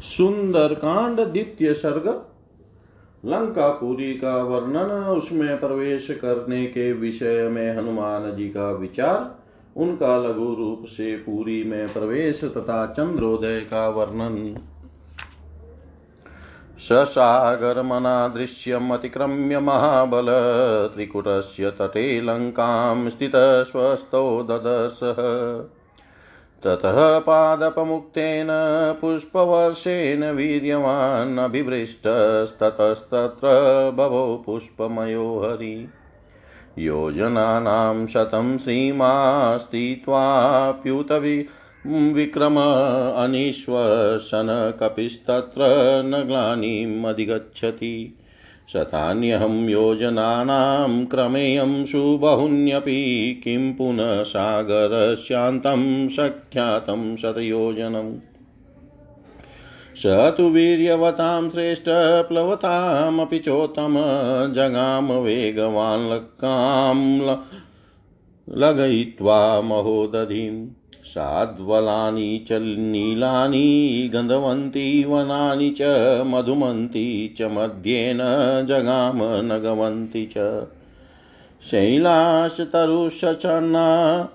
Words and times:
सुंदर 0.00 0.74
कांड 0.74 1.20
द्वितीय 1.20 1.74
सर्ग। 1.74 2.24
लंका 3.26 3.40
लंकापुरी 3.40 4.14
का 4.14 4.36
वर्णन, 4.36 5.16
उसमें 5.16 5.60
प्रवेश 5.60 6.08
करने 6.10 6.66
के 6.66 6.92
विषय 6.92 7.48
में 7.48 7.78
हनुमान 7.78 8.36
जी 8.36 8.48
का 8.48 8.70
विचार, 8.70 9.38
उनका 9.76 10.16
लघु 10.16 10.54
रूप 10.54 10.86
से 10.86 11.16
पूरी 11.16 11.64
में 11.64 11.92
प्रवेश 11.92 12.44
तथा 12.44 12.86
चंद्रोदय 12.86 13.60
का 13.60 13.88
वर्णन। 13.88 14.60
ससागरमनादृश्यमतिक्रम्य 16.78 19.58
महाबल, 19.58 20.26
त्रिकुटस्य 20.94 21.70
तटे 21.70 22.20
लङ्कां 22.20 23.08
स्थितस्वस्थो 23.08 24.42
ददसः। 24.42 25.79
ततः 26.64 27.18
पादपमुक्तेन 27.18 28.46
पुष्पवर्षेण 29.00 30.24
वीर्यवान् 30.24 31.38
अभिवृष्टस्ततस्तत्र 31.38 33.48
बभो 33.94 34.42
पुष्पमयो 34.46 35.38
हरि। 35.38 35.88
योजनानां 36.78 38.06
शतं 38.06 38.58
श्रीमास्तित्वाप्युतवि 38.58 41.46
विक्रम 41.86 42.56
अनीश्वसन 43.24 44.72
कपिस्तत्र 44.80 45.62
न 46.06 46.24
ग्लानिम् 46.26 47.06
शतान्यहं 48.72 49.68
योजनानां 49.68 51.04
क्रमेयं 51.04 51.84
सुबहुन्यपि 51.84 53.40
किं 53.44 53.74
पुनः 53.74 54.22
सागरस्यान्तं 54.22 56.08
सख्यातं 56.08 57.16
शतयोजनम् 57.16 58.18
स 59.96 60.02
तु 60.06 60.48
वीर्यवतां 60.48 61.50
श्रेष्ठप्लवतामपि 61.50 63.38
चोत्तम 63.38 63.94
जगाम 64.52 65.12
वेगवान् 65.12 66.10
लक्कां 66.12 67.20
लगयित्वा 68.56 69.60
महोदधिम्। 69.60 70.79
साद्वलानि 71.04 72.44
च 72.48 72.74
नीलानि 72.78 74.10
गन्धवन्ति, 74.14 75.04
वनानि 75.08 75.70
च 75.70 75.78
मधुमन्ति, 76.26 77.34
च 77.38 77.42
मध्येन 77.42 78.18
जगाम 78.68 79.18
नगवन्ति 79.22 80.28
च। 80.36 80.66
शैलाशतरुषचन्ना 81.62 84.28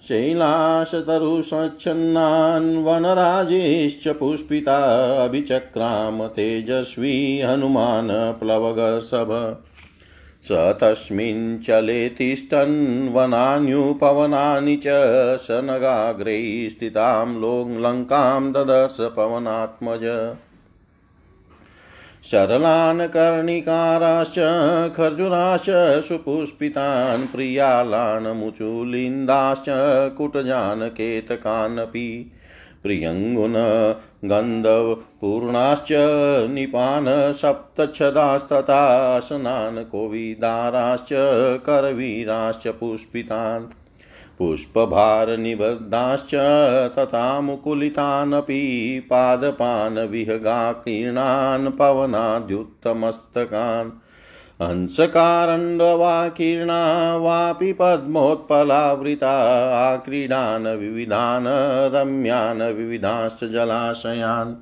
शैलाशतरुषच्छन्नान् 0.00 2.84
वनराजेश्च 2.84 4.08
पुष्पिता, 4.08 5.18
अभिचक्राम 5.24 6.26
तेजस्वी 6.26 7.40
हनुमान् 7.40 8.08
प्लवगसभ 8.10 9.62
स 10.48 10.52
तस्मिन् 10.52 11.58
चले 11.58 12.08
तिष्ठन् 12.08 13.08
च 14.76 14.86
स 15.40 15.48
नगाग्रे 15.50 16.68
स्थितां 16.70 17.40
लङ्कां 17.82 18.52
ददर्श 18.52 18.96
पवनात्मज। 19.00 20.00
सरलान् 22.22 23.00
कर्णिकाराश्च 23.00 24.34
खर्जुराश्च, 24.96 25.70
सुपुष्पितान् 26.04 27.26
प्रियालान् 27.26 28.36
मुचुलिन्दाश्च 28.36 29.64
कुटजान् 30.16 30.88
केतकानपि 30.88 32.32
प्रियङ्गुन 32.84 33.54
गन्धपूर्णाश्च 34.24 35.88
निपान् 36.50 37.32
सप्तच्छदास्तथासनान् 37.32 39.84
कोविदाराश्च 39.84 41.08
करवीराश्च 41.66 42.68
पुष्पितान्। 42.68 43.66
पुष्पभारनिबद्धाश्च 44.38 46.34
तथा 46.98 47.40
मुकुलितानपि 47.40 49.02
पादपान् 49.10 49.98
विहगाकीर्णान् 49.98 51.70
पवनाद्युत्तमस्तकान्। 51.70 53.90
हंसकारण्डवाकीर्णा 54.64 57.16
वापि 57.16 57.72
पद्मोत्पलावृता, 57.72 59.32
आक्रीडान् 59.92 60.66
विविधान् 60.66 61.94
रम्यान् 61.94 62.62
विविधाश्च 62.62 63.44
जलाशयान्। 63.44 64.54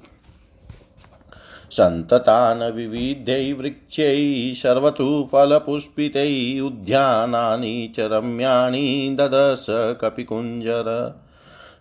सन्ततान् 1.71 2.77
विविधैः 2.77 3.55
वृक्षैः 3.55 4.55
सर्वतु 4.55 5.29
फलपुष्पितैः, 5.33 6.67
उद्यानानि 6.67 7.93
च 7.97 8.01
रम्याणि 8.01 9.17
ददश 9.21 9.67
कपिकुञ्जर। 9.71 11.19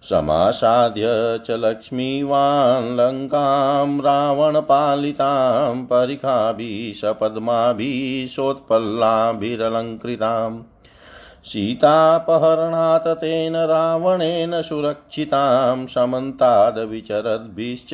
समासाद्य 0.03 1.39
च 1.45 1.51
लक्ष्मीवान् 1.51 2.97
लङ्कां 2.97 3.99
रावणपालितां 3.99 5.85
परिखाभिः 5.85 6.99
सीतापहरणात् 11.45 13.07
तेन 13.07 13.55
रावणेन 13.55 14.61
सुरक्षितां 14.61 15.85
समन्ताद्विचरद्भिश्च 15.85 17.89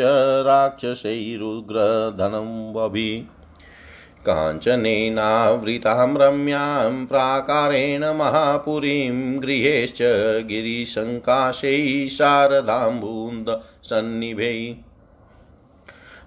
राक्षसैरुग्रधनं 0.45 2.73
वभि। 2.73 3.27
काञ्चनेनावृतां 4.29 6.17
रम्यां 6.17 7.05
प्राकारेण 7.05 8.05
महापुरीं 8.05 9.41
गृहेश्च 9.41 9.99
गिरिशङ्काशैः 10.47 12.07
शारदाम्बून्दसन्निभै। 12.07 14.75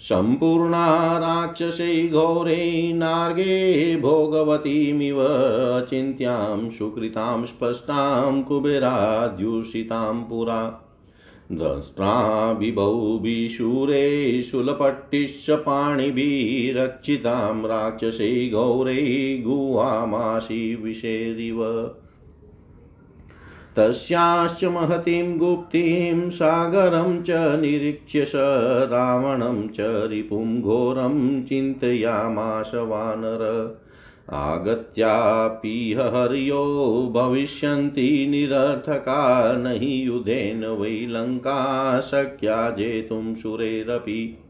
सम्पूर्णा 0.00 1.18
राक्षसै 1.18 2.08
घोरे 2.08 2.92
नार्गे 2.92 3.96
भोगवतीमिव 3.96 5.16
चिन्त्यां 5.90 6.70
सुकृतां 6.70 7.46
स्पष्टां 7.46 8.42
कुबेराद्यूषितां 8.42 10.24
पुरा। 10.24 10.84
दष्ट्राभिभौ 11.52 13.20
विशूरे 13.22 14.42
शूलपट्टिश्च 14.42 15.50
पाणिभिरक्षितां 15.50 17.66
राक्षसै 17.66 18.50
घौरै 18.52 19.42
गुहामासि 19.46 20.74
विषेरिव 20.74 21.90
तस्याश्च 23.78 24.64
महतीं 24.64 25.38
गुप्तिं 25.38 26.30
सागरं 26.30 27.22
च 27.22 27.30
निरीक्ष्य 27.30 28.24
स 28.24 28.32
रावणं 28.90 29.68
च 29.68 29.76
रिपुं 29.80 30.60
घोरं 30.60 31.42
चिन्तयामाश 31.42 32.70
वानर। 32.74 33.42
आगत्यापीह 34.32 36.02
हर्यो 36.02 37.12
भविष्यन्ति 37.14 38.26
निरर्थका 38.30 39.52
न 39.52 39.66
हि 39.66 40.06
युधेन 40.06 40.64
वै 40.64 41.06
लङ्का 41.10 42.00
शक्या 42.00 42.70
जेतुं 42.70 43.34
सुरेरपि। 43.34 44.44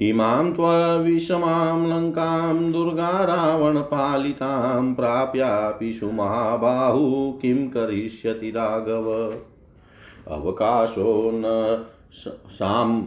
इमां 0.00 0.52
त्वविषमां 0.52 1.88
लङ्कां 1.90 2.72
दुर्गा 2.72 3.24
रावणपालितां 3.24 4.94
प्राप्यापि 4.94 5.92
सुमहाबाहु 5.92 7.32
किं 7.32 7.68
करिष्यति 7.68 8.50
राघव? 8.50 9.34
अवकाशो 10.28 11.30
न 11.34 11.42
सां 12.46 13.06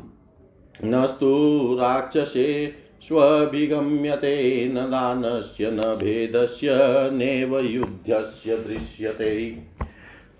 नस्तु 0.85 1.35
राक्षसे 1.79 2.73
स्वभिगम्यते 3.01 4.67
न 4.73 4.75
दानस्य 4.75 5.71
न 5.71 5.77
भेदस्य 5.77 6.67
नैव 7.13 7.59
युद्धस्य 7.59 8.57
दृश्यते। 8.57 9.57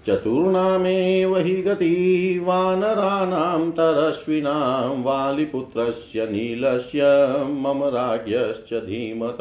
चतुर्णामेव 0.08 1.38
हि 1.38 1.54
गति 1.54 2.40
वानराणां 2.44 3.72
तरस्विनां 3.72 5.04
वालिपुत्रस्य 5.04 6.26
नीलस्य 6.26 7.02
मम 7.50 7.84
राज्ञश्च 7.84 8.74
धीमत। 8.74 9.38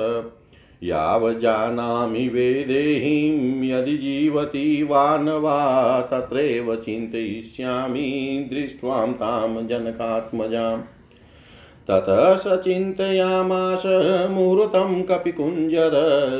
यावज्जानामि 0.82 2.28
वेदेहीं 2.28 3.62
यदि 3.70 3.96
जीवति 3.96 4.82
वानवा, 4.82 6.00
तत्रैव 6.00 6.76
चिन्तयिष्यामि 6.76 8.46
दृष्ट्वां 8.52 9.12
तां 9.12 9.66
जनकात्मजाम्। 9.66 10.82
ततः 11.90 12.36
स 12.36 12.62
चिन्तयामास 12.62 13.82
मुहूर्तं 14.30 15.02
कपिकुञ्जर 15.02 15.90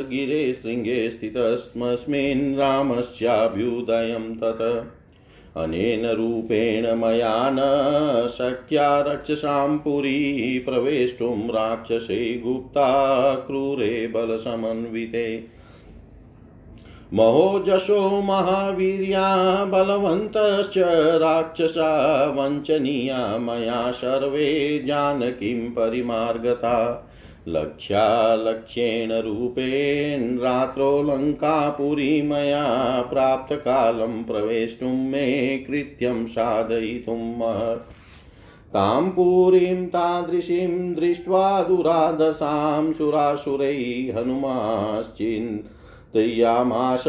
गिरे 0.09 0.53
शृङ्गे 0.53 1.09
स्थितस्मस्मिन् 1.09 2.55
रामस्याभ्युदयं 2.55 4.35
तत्। 4.35 4.99
अनेन 5.57 6.05
रूपेण 6.05 6.95
मया 6.95 7.49
न 7.49 7.57
शक्या 8.27 9.01
रक्षसां 9.01 9.77
पुरी 9.77 10.59
प्रवेष्टुं 10.59 11.47
राक्षसे 11.47 12.41
गुप्ता 12.45 13.33
क्रूरे 13.35 14.07
बलसमन्विते। 14.07 15.43
महोजशो 17.13 18.21
महावीर्या 18.21 19.65
बलवन्तश्च 19.65 20.77
राक्षसा 21.21 22.25
वञ्चनीया 22.37 23.37
मया 23.37 23.91
सर्वे 23.91 24.83
जानकीं 24.87 25.69
परिमार्गता। 25.69 27.09
लक्ष्यालक्ष्येण 27.47 29.11
रूपेण 29.11 30.37
रात्रौ 30.37 31.03
लङ्कापुरी 31.03 32.21
मया 32.21 33.01
प्राप्तकालं 33.01 34.23
प्रवेष्टुं 34.23 35.09
मे 35.09 35.57
कृत्यं 35.57 36.25
साधयितुं 36.25 37.37
महत् 37.37 37.91
तां 38.73 39.09
पुरीं 39.09 39.87
तादृशीं 39.87 40.93
दृष्ट्वा 40.93 41.63
दुरादशां 41.63 42.93
सुरासुरैः 42.93 44.19
हनुमाश्चिन् 44.19 45.57
तयामाश 46.13 47.03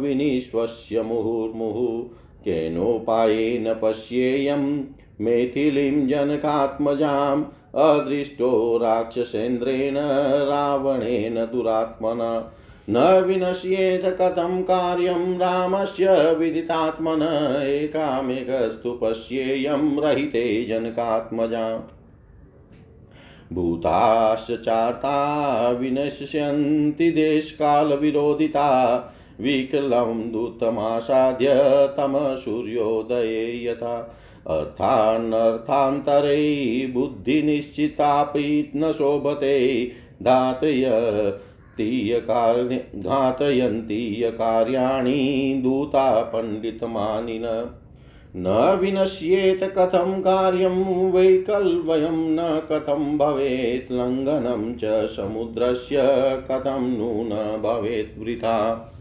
विनिश्वस्य 0.00 1.02
मुहुर्मुहुः 1.02 2.02
केनोपायेन 2.44 3.74
पश्येयं। 3.82 4.84
मैथिलीं 5.20 6.08
जनकात्मजाम्, 6.08 7.44
अदृष्टो 7.74 8.78
राक्षसेन्द्रेण 8.82 9.94
रावणेन 10.46 11.34
दुरात्मना। 11.34 12.52
न 12.90 13.24
विनश्येत 13.26 14.04
कथं 14.04 14.62
कार्यं, 14.62 15.38
रामस्य 15.38 16.34
विदितात्मन, 16.34 17.22
एकामेकस्तु 17.66 18.98
पश्येयं 19.02 20.00
रहिते 20.00 20.64
जनकात्मजाम्। 20.64 21.95
भूताश्च 23.52 24.60
चाता 24.60 25.70
विनश्यन्ति 25.70 27.10
देशकालविरोधिता 27.10 28.96
विकलं 29.40 30.32
दूतमासाद्य 30.32 31.46
तमसूर्योदये 31.96 33.66
यथा। 33.66 34.16
अर्थानर्थान्तरे 34.46 35.26
बुद्धिनिश्चितापि 36.86 38.72
न 38.76 38.92
शोभते, 38.92 39.86
धातय 40.22 40.82
घातयन्ति 42.96 44.22
कार्याणि 44.24 45.60
दूता 45.62 46.22
पण्डितमानिन 46.22 47.70
न 48.38 48.78
विनश्येत 48.82 49.64
कथं 49.64 50.20
कार्यं 50.20 51.10
वैकल्वयं, 51.10 52.10
न 52.10 52.62
कथं 52.72 53.18
भवेत् 53.18 53.92
लङ्घनं 53.92 54.74
च 54.74 55.06
समुद्रस्य 55.06 55.96
कथं 56.50 56.98
नु 56.98 57.28
न 57.28 57.60
भवेत् 57.62 58.18
वृथा। 58.18 58.92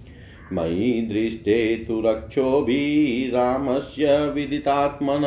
मयि 0.54 1.08
दृष्टे 1.12 1.86
तु 1.88 2.04
रक्षोभिरामस्य 2.06 4.30
विदितात्मन 4.30 5.24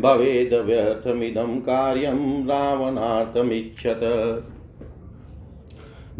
भवेदव्यर्थमिदं 0.00 1.60
कार्यं 1.60 2.46
रावणार्थमीक्षत 2.46 4.00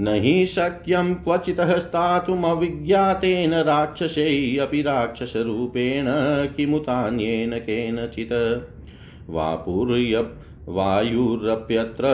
न 0.00 0.08
हि 0.08 0.46
शक्यं 0.46 1.14
क्वचितः 1.14 1.78
स्थातुमविज्ञातेन 1.78 3.54
राक्षसै 3.54 4.56
अपि 4.56 4.82
राक्षसरूपेण 4.82 6.04
किमुतान्येन 6.56 7.58
केनचित्। 7.58 8.70
वापुर्यप् 9.30 10.68
वायुरप्यत्र 10.68 12.04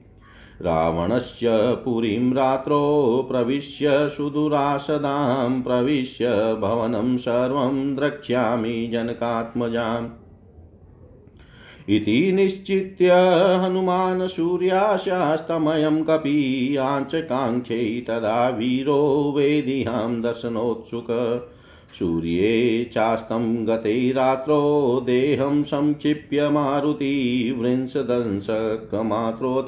रावणस्य 0.61 1.47
पुरीं 1.85 2.33
रात्रौ 2.33 3.21
प्रविश्य 3.31 4.09
सुदुरासदां, 4.09 5.61
प्रविश्य 5.61 6.29
भवनं 6.55 7.17
सर्वं 7.17 7.95
द्रक्ष्यामि 7.95 8.89
जनकात्मजाम्। 8.93 10.09
इति 11.89 12.31
निश्चित्य 12.31 13.11
हनुमान् 13.63 14.27
सूर्याशास्तमयं 14.27 16.03
कपि 16.03 16.75
आञ्चकाङ्क्षै 16.75 18.03
तदा 18.07 18.49
वीरो 18.49 19.33
वेदिहां 19.37 20.21
दर्शनोत्सुक। 20.21 21.07
सूर्ये 21.97 22.89
चास्तं 22.93 23.67
गते 23.67 24.11
रात्रौ 24.11 25.01
देहं 25.05 25.63
संक्षिप्य 25.63 26.49
मारुति 26.49 27.55
वृंशदंशकमात्रोत 27.59 29.67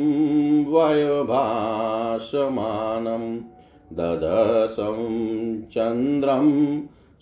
वयभासमानं 0.72 3.24
ददशं 3.98 5.00
चन्द्रं 5.74 6.48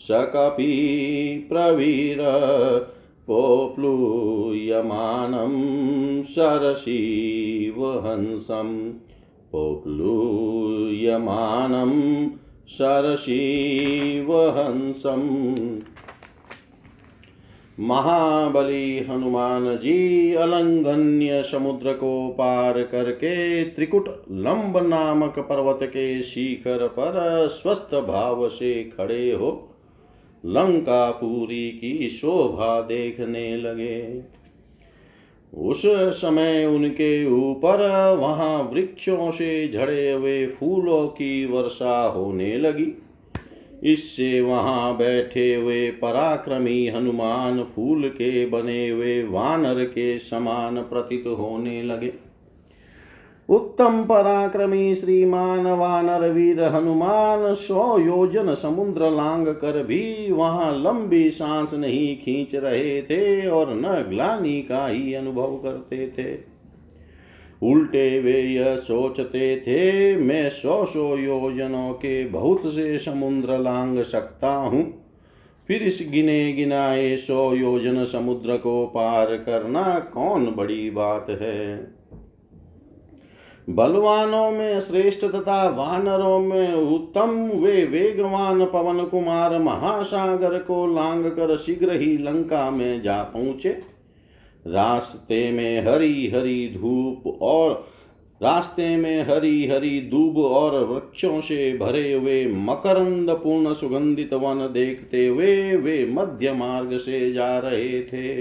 सकपि 0.01 1.47
प्रवीर 1.49 2.19
पोप्लूयमानं 3.29 3.83
सरसीवहंसं 6.23 6.89
पोप्लूयमानं 9.53 9.95
सरसीवहंसम् 12.69 13.49
महाबली 17.79 18.99
हनुमान 18.99 19.77
जी 19.77 20.35
अलंघन्य 20.35 21.43
समुद्र 21.43 21.93
को 21.93 22.29
पार 22.29 22.83
करके 22.83 23.65
त्रिकुट 23.65 24.09
लंब 24.31 24.77
नामक 24.87 25.39
पर्वत 25.39 25.81
के 25.83 26.23
शिखर 26.23 26.87
पर 26.89 27.19
स्वस्थ 27.49 27.95
भाव 27.95 28.49
से 28.49 28.73
खड़े 28.99 29.33
हो 29.33 29.51
लंकापुरी 30.47 31.71
की 31.71 32.09
शोभा 32.09 32.81
देखने 32.81 33.57
लगे। 33.57 34.23
उस 35.55 35.83
समय 36.21 36.65
उनके 36.67 37.27
ऊपर 37.27 37.81
वहाँ 38.17 38.71
वृक्षों 38.73 39.31
से 39.31 39.69
झड़े 39.69 40.13
हुए 40.13 40.47
फूलों 40.47 41.07
की 41.09 41.47
वर्षा 41.47 42.03
होने 42.03 42.59
लगी। 42.59 42.93
इससे 43.85 44.41
वहाँ 44.41 44.97
बैठे 44.97 45.55
हुए 45.55 45.91
पराक्रमी 45.91 46.89
हनुमान 46.89 47.63
फूल 47.63 48.09
के 48.09 48.47
बने 48.47 48.89
हुए 48.89 49.23
वानर 49.23 49.85
के 49.85 50.19
समान 50.19 50.77
प्रतीत 50.77 51.25
होने 51.27 51.83
लगे। 51.83 52.13
उत्तम 53.49 54.03
पराक्रमी 54.03 54.95
श्रीमान 54.95 55.67
वानर 55.67 56.29
वीर 56.31 56.63
हनुमान 56.65 57.55
सौ 57.55 57.99
योजन 57.99 58.55
समुद्र 58.55 59.11
लांग 59.11 59.47
कर 59.47 59.83
भी 59.83 60.33
वहाँ 60.33 60.73
लंबी 60.79 61.31
सांस 61.31 61.75
नहीं 61.75 62.17
खींच 62.17 62.55
रहे 62.55 63.03
थे 63.03 63.47
और 63.49 63.75
न 63.75 64.07
ग्लानी 64.09 64.63
का 64.63 64.87
ही 64.87 65.15
अनुभव 65.15 65.57
करते 65.57 66.13
थे। 66.19 66.35
उल्टे 67.63 68.21
वे 68.21 68.41
यह 68.41 68.77
सोचते 68.77 69.57
थे, 69.57 70.17
मैं 70.17 70.51
सौ 70.51 70.85
सौ 70.85 71.17
योजनों 71.17 71.93
के 71.93 72.25
बहुत 72.25 72.63
से 72.67 72.99
समुद्र 72.99 73.59
लांग 73.59 74.03
सकता 74.03 74.55
हूँ। 74.55 75.05
फिर 75.69 75.83
इस 75.83 76.09
गिने 76.13 76.53
गिनाए 76.53 77.17
सौ 77.17 77.53
योजन 77.55 78.05
समुद्र 78.05 78.57
को 78.57 78.87
पार 78.87 79.27
करना 79.27 79.99
कौन 79.99 80.47
बड़ी 80.47 80.91
बात 80.91 81.27
है? 81.31 81.98
बलवानों 83.69 84.51
में 84.51 84.81
श्रेष्ठ 84.81 85.25
तथा 85.27 85.69
वानरों 85.69 86.39
में 86.41 86.75
उत्तम 86.75 87.31
वे 87.55 87.85
वेगवान 87.85 88.65
पवन 88.65 89.05
कुमार 89.05 89.59
महासागर 89.59 90.59
को 90.59 90.87
लांग 90.87 91.25
कर 91.25 91.57
शीघ्र 91.57 91.93
ही 91.93 92.17
लंका 92.19 92.71
में 92.71 93.03
जा 93.03 93.23
पहुँचे। 93.23 93.69
रास्ते 94.67 95.51
में 95.51 95.81
हरी 95.81 96.31
हरी 96.31 96.69
धूप 96.75 97.39
और 97.43 97.73
रास्ते 98.43 98.97
में 98.97 99.23
हरी 99.23 99.67
हरी 99.69 100.01
दूब 100.01 100.39
और 100.39 100.85
वृक्षों 100.85 101.41
से 101.41 101.77
भरे 101.79 102.13
हुए 102.13 102.45
मकरंद 102.47 103.31
पूर्ण 103.31 103.73
सुगंधित 103.75 104.35
वन 104.35 104.69
देखते 104.73 105.27
हुए 105.27 105.77
वे 105.77 106.05
मध्य 106.11 106.53
मार्ग 106.53 106.97
से 106.99 107.33
जा 107.33 107.59
रहे 107.59 108.03
थे। 108.03 108.35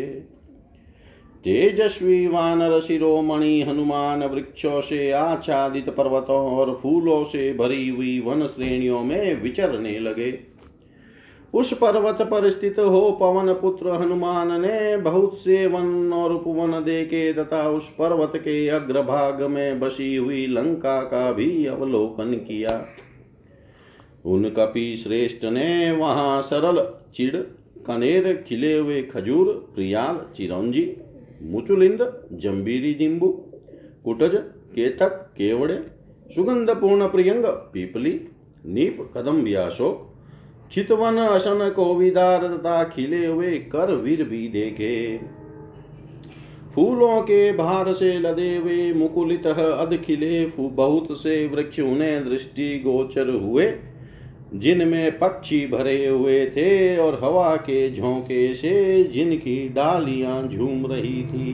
तेजस्वी 1.44 2.28
वानर 2.28 2.80
शिरोमणि 2.80 3.62
हनुमान 3.62 4.24
वृक्षों 4.24 4.82
से 4.82 5.12
आच्छादित 5.12 5.90
पर्वतों 5.90 6.58
और 6.58 6.74
फूलों 6.76 7.24
से 7.24 7.54
भरी 7.54 7.90
हुई 7.90 8.20
वन 8.20 8.46
श्रेणियों 8.48 9.04
में 9.04 9.42
विचरने 9.42 10.00
लगे। 10.00 10.40
उस 11.54 11.74
पर्वत 11.74 12.22
पर 12.22 12.50
स्थित 12.50 12.80
हो 12.80 13.12
पवन 13.12 13.54
पुत्र 13.54 13.90
हनुमान 13.92 14.52
ने 14.62 14.98
बहुत 14.98 15.38
से 15.38 15.66
वन 15.68 16.14
और 16.14 16.34
उपवन 16.34 16.72
देखे 16.84 17.32
तथा 17.34 17.70
उस 17.70 17.90
पर्वत 17.94 18.32
के 18.36 18.68
अग्रभाग 18.70 19.42
में 19.44 19.80
बसी 19.80 20.16
हुई 20.16 20.46
लंका 20.48 21.02
का 21.02 21.32
भी 21.32 21.66
अवलोकन 21.66 22.34
किया। 22.34 22.86
उन 24.26 24.50
कपि 24.50 24.96
श्रेष्ठ 24.98 25.46
ने 25.46 25.92
वहाँ 25.92 26.42
सरल 26.42 26.84
चिड़, 27.16 27.36
कनेर, 27.84 28.46
खिले 28.48 28.78
हुए 28.78 29.02
खजूर, 29.04 29.72
प्रियाल, 29.76 30.20
चिरौंजी 30.38 30.82
मुचुलिंद 31.42 32.02
जम्बीरी 32.42 32.94
जिम्बू 32.94 33.28
कुटज 34.04 34.36
केतक 34.76 35.18
केवड़े 35.38 35.76
सुगंधपूर्ण 36.36 37.08
प्रियंग 37.08 37.46
पीपली 37.74 38.12
नीप 38.68 38.98
कदम 39.16 39.42
व्यासोक 39.42 40.06
चितवन 40.74 41.18
असन 41.18 41.70
कोविदार 41.70 42.48
तथा 42.48 42.84
खिले 42.86 43.26
हुए 43.26 43.52
कर 43.72 43.94
वीर 43.96 44.24
भी 44.24 44.48
देखे 44.48 44.96
फूलों 46.76 47.22
के 47.22 47.52
भार 47.54 47.92
से 47.94 48.18
लदे 48.20 48.56
हुए 48.58 48.94
मुकुलित 48.94 49.48
अध 49.48 49.98
खिले 50.06 50.46
बहुत 50.58 51.08
से 51.18 51.46
वृक्ष 51.48 51.80
उन्हें 51.80 52.30
दृष्टि 52.30 52.68
गोचर 52.80 53.30
हुए 53.30 53.66
जिनमें 54.54 55.20
पक्षी 55.20 55.68
भरे 55.68 56.08
हुए 56.08 56.46
थे 56.46 56.98
और 56.98 57.20
हवा 57.24 57.56
के 57.56 57.92
झोंके 57.96 58.54
से 58.54 59.04
जिनकी 59.04 59.70
डालियाँ 59.70 60.42
झूम 60.44 60.86
रही 60.86 61.24
थी। 61.24 61.54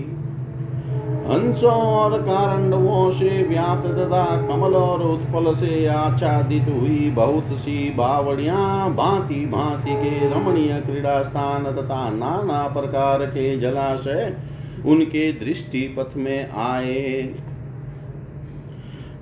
हंसों 1.26 1.72
और 1.72 2.22
कारंडवों 2.22 3.12
से 3.12 3.44
व्याप्त 3.44 3.88
तथा 3.90 4.26
कमल 4.48 4.76
और 4.76 5.02
उत्पल 5.02 5.54
से 5.56 5.86
आच्छादित 5.86 6.64
हुई 6.70 7.10
बहुत 7.10 7.44
सी 7.44 7.90
बावड़िया 7.90 8.88
भांति 8.88 9.46
भांति 9.46 9.94
के 9.94 10.30
रमणीय 10.32 10.82
क्रीड़ा 10.82 11.22
स्थान 11.24 11.64
तथा 11.64 12.10
नाना 12.10 12.68
प्रकार 12.68 13.26
के 13.26 13.60
जलाशय 13.60 14.38
उनके 14.86 15.32
दृष्टि 15.34 15.96
पथ 15.98 16.18
में 16.18 16.50
आए। 16.50 17.36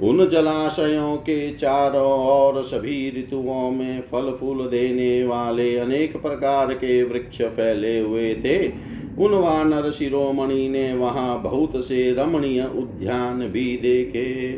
उन 0.04 0.30
जलाशयों 0.30 1.16
के 1.18 1.54
चारों 1.54 2.12
ओर 2.28 2.62
सभी 2.64 3.20
ऋतुओं 3.20 3.72
में 3.72 4.02
फल 4.02 4.32
फूल 4.40 4.58
देने 4.68 5.24
वाले 5.24 5.78
अनेक 5.78 6.22
प्रकार 6.22 6.74
के 6.74 7.04
वृक्ष 7.04 7.42
फैले 7.42 8.00
हुए 8.00 8.34
थे। 8.36 8.68
उन 9.20 9.34
वानर 9.34 9.92
शिरोमणि 9.92 10.70
ने 10.70 10.94
वहाँ 10.94 11.42
बहुत 11.42 11.74
से 11.76 12.14
रमणीय 12.14 12.62
उद्यान 12.64 13.40
भी 13.40 13.78
देखे। 13.78 14.52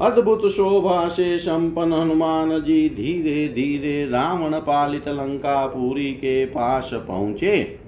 अद्भुत 0.00 0.50
शोभा 0.50 1.08
से 1.08 1.38
संपन्न 1.38 1.92
हनुमान 1.92 2.50
जी 2.60 2.88
धीरे 2.88 3.48
धीरे 3.48 4.06
रावण 4.06 4.58
पालित 4.58 5.08
लंका 5.08 5.66
पुरी 5.66 6.12
के 6.12 6.44
पास 6.46 6.90
पहुँचे। 6.94 7.85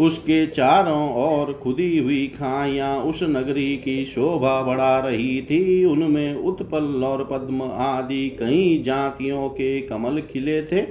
उसके 0.00 0.46
चारों 0.46 1.14
ओर 1.14 1.52
खुदी 1.52 1.98
हुई 1.98 2.26
खाइया 2.26 2.96
उस 2.96 3.22
नगरी 3.22 3.76
की 3.76 4.04
शोभा 4.04 4.62
बढ़ा 4.62 4.98
रही 5.00 5.42
थी। 5.42 5.84
उनमें 5.84 6.34
उत्पल 6.34 7.04
और 7.04 7.24
पद्म 7.24 7.62
आदि 7.62 8.36
कई 8.38 8.82
जातियों 8.82 9.48
के 9.48 9.80
कमल 9.80 10.20
खिले 10.20 10.62
थे। 10.62 10.82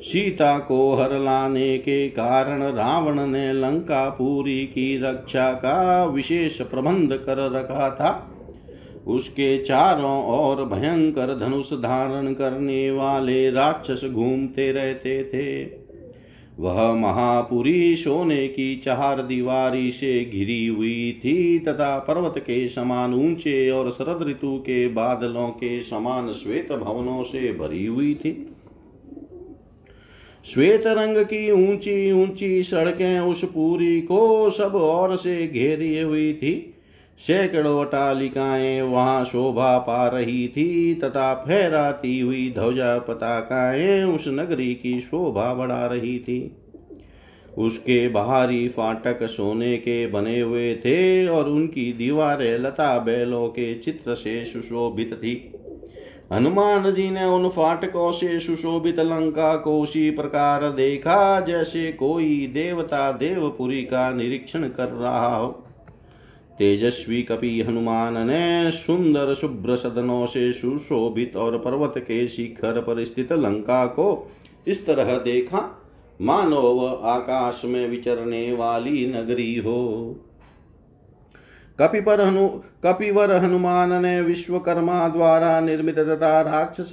सीता 0.00 0.58
को 0.58 0.94
हर 0.94 1.18
लाने 1.18 1.78
के 1.78 2.08
कारण 2.08 2.62
रावण 2.62 3.26
ने 3.26 3.52
लंका 3.52 4.08
पूरी 4.08 4.66
की 4.66 5.02
रक्षा 5.02 5.52
का 5.52 6.04
विशेष 6.04 6.60
प्रबंध 6.60 7.12
कर 7.12 7.50
रखा 7.50 7.90
था। 7.90 8.36
उसके 9.06 9.58
चारों 9.58 10.24
ओर 10.26 10.64
भयंकर 10.64 11.38
धनुष 11.38 11.72
धारण 11.72 12.32
करने 12.32 12.90
वाले 12.90 13.50
राक्षस 13.50 14.04
घूमते 14.04 14.72
रहते 14.72 15.24
थे। 15.24 15.79
वह 16.60 16.92
महापुरी 16.94 17.96
सोने 17.96 18.48
की 18.48 18.76
चार 18.76 19.22
दीवारी 19.22 19.90
से 19.90 20.24
घिरी 20.24 20.66
हुई 20.66 21.20
थी 21.24 21.58
तथा 21.58 21.98
पर्वत 21.98 22.34
के 22.38 22.68
समान 22.68 23.14
ऊँचे 23.14 23.70
और 23.70 23.90
शरद 23.90 24.28
ऋतु 24.28 24.56
के 24.58 24.88
बादलों 24.88 25.48
के 25.48 25.80
समान 25.80 26.32
श्वेत 26.32 26.72
भवनों 26.72 27.22
से 27.22 27.52
भरी 27.52 27.86
हुई 27.86 28.14
थी। 28.14 28.56
श्वेत 30.44 30.86
रंग 30.86 31.16
की 31.16 31.50
ऊँची 31.50 32.12
ऊँची 32.12 32.62
सड़कें 32.62 33.20
उस 33.20 33.44
पूरी 33.44 34.00
को 34.00 34.50
सब 34.50 34.74
ओर 34.74 35.16
से 35.16 35.46
घेरी 35.46 36.00
हुई 36.00 36.32
थी। 36.32 36.69
सैकड़ों 37.20 37.86
अटालिकाएँ 37.86 38.82
वहाँ 38.82 39.24
शोभा 39.24 39.78
पा 39.78 40.08
रही 40.08 40.48
थी, 40.48 40.94
तथा 40.94 41.34
फहराती 41.34 42.20
हुई 42.20 42.50
ध्वजा 42.50 42.98
पताकाएँ 42.98 44.04
उस 44.04 44.24
नगरी 44.28 44.74
की 44.74 45.00
शोभा 45.00 45.54
बढ़ा 45.54 45.86
रही 45.86 46.18
थी। 46.18 46.56
उसके 47.58 48.08
बाहरी 48.08 48.68
फाटक 48.68 49.22
सोने 49.22 49.76
के 49.78 50.06
बने 50.06 50.40
हुए 50.40 50.74
थे 50.74 51.28
और 51.28 51.48
उनकी 51.48 51.92
दीवारें 51.92 52.58
लता 52.58 52.98
बैलों 52.98 53.48
के 53.48 53.74
चित्र 53.74 54.14
से 54.14 54.44
सुशोभित 54.44 55.14
थी। 55.14 55.52
हनुमान 56.32 56.94
जी 56.94 57.10
ने 57.10 57.24
उन 57.24 57.48
फाटकों 57.48 58.12
से 58.12 58.40
सुशोभित 58.40 59.00
लंका 59.00 59.56
को 59.56 59.80
उसी 59.80 60.10
प्रकार 60.10 60.70
देखा, 60.70 61.40
जैसे 61.40 61.92
कोई 61.92 62.46
देवता 62.46 63.12
देवपुरी 63.12 63.82
का 63.82 64.12
निरीक्षण 64.12 64.68
कर 64.68 64.88
रहा 64.88 65.36
हो। 65.36 65.66
तेजस्वी 66.60 67.22
कपि 67.22 67.60
हनुमान 67.60 68.18
ने 68.26 68.70
सुंदर 68.70 69.34
शुभ्र 69.34 69.76
सदनों 69.76 70.26
से 70.26 70.52
सुशोभित 70.52 71.36
और 71.36 71.58
पर्वत 71.58 71.94
के 71.98 72.28
शिखर 72.28 72.80
पर 72.80 73.04
स्थित 73.04 73.32
लंका 73.32 73.86
को 73.86 74.30
इस 74.66 74.86
तरह 74.86 75.16
देखा 75.18 75.62
मानो 76.20 76.60
वह 76.60 77.08
आकाश 77.10 77.62
में 77.64 77.88
विचरने 77.88 78.52
वाली 78.52 79.06
नगरी 79.06 79.54
हो। 79.56 79.80
कपिपर 81.78 82.20
हनु, 82.20 82.48
कपिवर 82.84 83.32
हनुमान 83.32 83.92
ने 84.02 84.20
विश्वकर्मा 84.20 85.08
द्वारा 85.08 85.60
निर्मित 85.60 85.98
तथा 85.98 86.40
राक्षस 86.40 86.90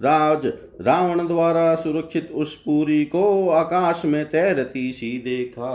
राज 0.00 0.46
रावण 0.80 1.26
द्वारा 1.26 1.74
सुरक्षित 1.74 2.30
उस 2.34 2.54
पुरी 2.62 3.04
को 3.04 3.48
आकाश 3.48 4.02
में 4.04 4.24
तैरती 4.30 4.92
सी 4.92 5.10
देखा। 5.18 5.74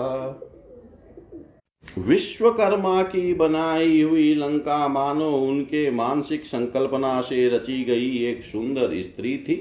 विश्वकर्मा 2.00 3.04
की 3.04 3.34
बनाई 3.34 4.02
हुई 4.02 4.36
लंका 4.36 4.88
मानो 4.88 5.30
उनके 5.30 5.92
मानसिक 5.92 6.46
संकल्पना 6.46 7.22
से 7.22 7.50
रची 7.50 7.84
गई 7.84 8.26
एक 8.26 8.44
सुंदर 8.44 9.02
स्त्री 9.02 9.38
थी। 9.38 9.56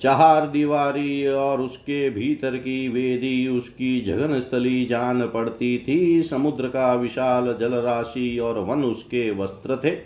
चार 0.00 0.46
दीवारी 0.46 1.26
और 1.26 1.60
उसके 1.60 2.10
भीतर 2.10 2.56
की 2.56 2.88
वेदी, 2.88 3.48
उसकी 3.48 4.00
जगन 4.00 4.40
स्थली 4.40 4.84
जान 4.84 5.22
पड़ती 5.26 5.84
थी। 5.88 6.22
समुद्र 6.22 6.68
का 6.68 6.94
विशाल 6.94 7.56
जल 7.60 7.74
राशि 7.74 8.38
और 8.38 8.58
वन 8.58 8.84
उसके 8.84 9.30
वस्त्र 9.30 9.76
थे। 9.76 9.96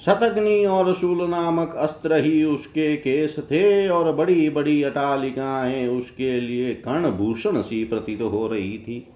शतग्नि 0.00 0.64
और 0.64 0.94
शूल 0.94 1.30
नामक 1.30 1.74
अस्त्र 1.74 2.24
ही 2.24 2.44
उसके 2.44 2.96
केस 2.96 3.36
थे 3.38 3.88
और 3.88 4.12
बड़ी 4.12 4.50
बड़ी 4.50 4.82
अटालिकाएँ 4.82 5.86
उसके 5.88 6.40
लिए 6.40 6.74
कर्ण 6.74 7.10
भूषण 7.10 7.62
सी 7.62 7.84
प्रतीत 7.84 8.22
हो 8.22 8.46
रही 8.48 8.78
थी। 8.78 9.06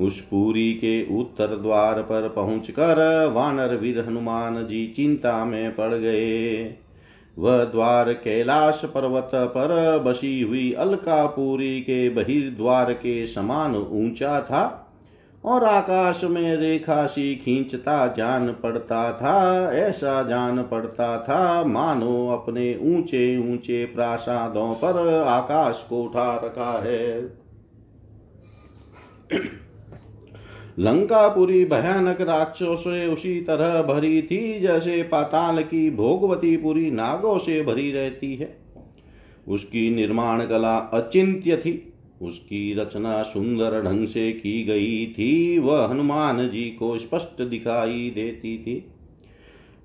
उस 0.00 0.20
पुरी 0.20 0.72
के 0.74 1.18
उत्तर 1.18 1.56
द्वार 1.56 2.00
पर 2.02 2.28
पहुंचकर 2.28 2.98
वानर 3.34 3.74
वीर 3.76 3.98
हनुमान 4.00 4.66
जी 4.66 4.86
चिंता 4.86 5.44
में 5.44 5.74
पड़ 5.74 5.94
गए। 5.94 6.74
वह 7.36 7.64
द्वार 7.64 8.12
कैलाश 8.14 8.82
पर्वत 8.84 9.30
पर 9.34 9.98
बसी 9.98 10.40
हुई 10.40 10.72
अलकापुरी 10.72 11.80
के 11.80 12.08
बहिर्द्वार 12.08 12.92
के 12.92 13.26
समान 13.26 13.76
ऊँचा 13.76 14.40
था 14.40 14.62
और 15.44 15.64
आकाश 15.64 16.24
में 16.24 16.56
रेखा 16.56 17.06
सी 17.06 17.34
खींचता 17.34 18.06
जान 18.06 18.48
पड़ता 18.52 19.12
था, 19.12 19.72
ऐसा 19.72 20.22
जान 20.22 20.62
पड़ता 20.62 21.18
था, 21.18 21.64
मानो 21.64 22.28
अपने 22.28 22.74
ऊँचे 22.86 23.52
ऊँचे 23.52 23.84
प्रासादों 23.84 24.74
पर 24.74 25.24
आकाश 25.24 25.86
को 25.88 26.02
उठा 26.02 26.34
रखा 26.36 26.72
है। 26.82 27.20
लंकापुरी 30.78 31.64
भयानक 31.64 32.20
राक्षसों 32.20 32.76
से 32.76 33.06
उसी 33.06 33.40
तरह 33.40 33.82
भरी 33.82 34.22
थी 34.22 34.60
जैसे 34.60 35.02
पाताल 35.02 35.62
की 35.62 35.90
भोगवती 35.90 36.56
पुरी 36.56 36.90
नागों 36.90 37.38
से 37.38 37.62
भरी 37.62 37.92
रहती 37.92 38.34
है। 38.34 38.56
उसकी 39.48 39.90
निर्माण 39.90 40.46
कला 40.46 40.76
अचिंत्य 40.76 41.56
थी। 41.56 41.92
उसकी 42.22 42.74
रचना 42.74 43.22
सुंदर 43.22 43.82
ढंग 43.82 44.06
से 44.06 44.32
की 44.32 44.64
गई 44.64 45.06
थी। 45.06 45.58
वह 45.58 45.86
हनुमान 45.86 46.48
जी 46.48 46.64
को 46.64 46.98
स्पष्ट 46.98 47.42
दिखाई 47.42 48.12
देती 48.14 48.58
थी। 48.58 48.84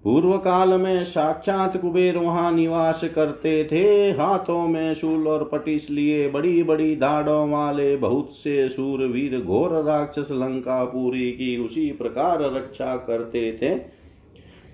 पूर्व 0.06 0.38
काल 0.38 0.70
में 0.70 1.04
साक्षात 1.04 1.82
कुबेर 1.82 2.18
वहाँ 2.18 2.52
निवास 2.52 3.02
करते 3.16 3.68
थे। 3.72 4.12
हाथों 4.12 4.68
में 4.68 4.94
शूल 4.94 5.28
और 5.28 5.50
पटिस 5.52 5.90
लिए 5.92 6.30
बड़ी 6.30 6.64
बड़ी 6.64 6.96
दाढ़ों 6.96 7.50
वाले 7.50 7.96
बहुत 7.96 8.32
से 8.32 8.70
सूरवीर 8.70 9.42
घोर 9.42 9.84
राक्षस 9.84 10.28
लंका 10.32 10.86
पूरी 10.86 11.32
की 11.32 11.58
उसी 11.58 11.92
प्रकार 11.92 12.42
रक्षा 12.42 12.96
करते 12.96 13.60
थे। 13.62 13.80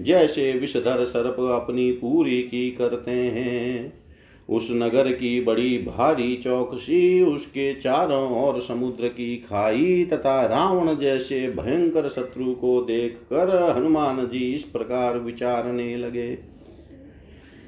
जैसे 0.04 0.52
विषधर 0.54 1.06
सर्प 1.06 1.62
अपनी 1.62 1.92
पूरी 1.92 2.42
की 2.42 2.72
करते 2.72 3.12
हैं। 3.12 4.01
उस 4.52 4.68
नगर 4.72 5.12
की 5.12 5.40
बड़ी 5.42 5.78
भारी 5.78 6.36
चौकसी 6.36 7.22
उसके 7.24 7.74
चारों 7.74 8.30
ओर 8.38 8.60
समुद्र 8.62 9.08
की 9.08 9.36
खाई 9.40 10.04
तथा 10.06 10.42
रावण 10.46 10.96
जैसे 10.96 11.40
भयंकर 11.50 12.10
शत्रु 12.10 12.54
को 12.54 12.82
देखकर 12.82 13.56
हनुमान 13.72 14.26
जी 14.28 14.54
इस 14.54 14.64
प्रकार 14.64 15.18
विचारने 15.20 15.96
लगे। 15.98 16.38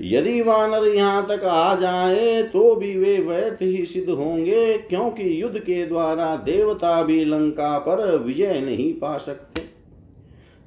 यदि 0.02 0.42
वानर 0.42 0.88
यहाँ 0.88 1.26
तक 1.28 1.44
आ 1.44 1.76
जाए 1.76 2.42
तो 2.44 2.76
भी 2.76 2.96
वे 2.98 3.18
व्यर्थ 3.20 3.62
ही 3.62 3.86
सिद्ध 3.86 4.10
होंगे, 4.10 4.78
क्योंकि 4.80 5.42
युद्ध 5.42 5.58
के 5.58 5.86
द्वारा 5.86 6.36
देवता 6.36 7.02
भी 7.04 7.24
लंका 7.26 7.78
पर 7.80 8.18
विजय 8.18 8.62
नहीं 8.62 8.94
पा 8.94 9.18
सकते। 9.18 9.62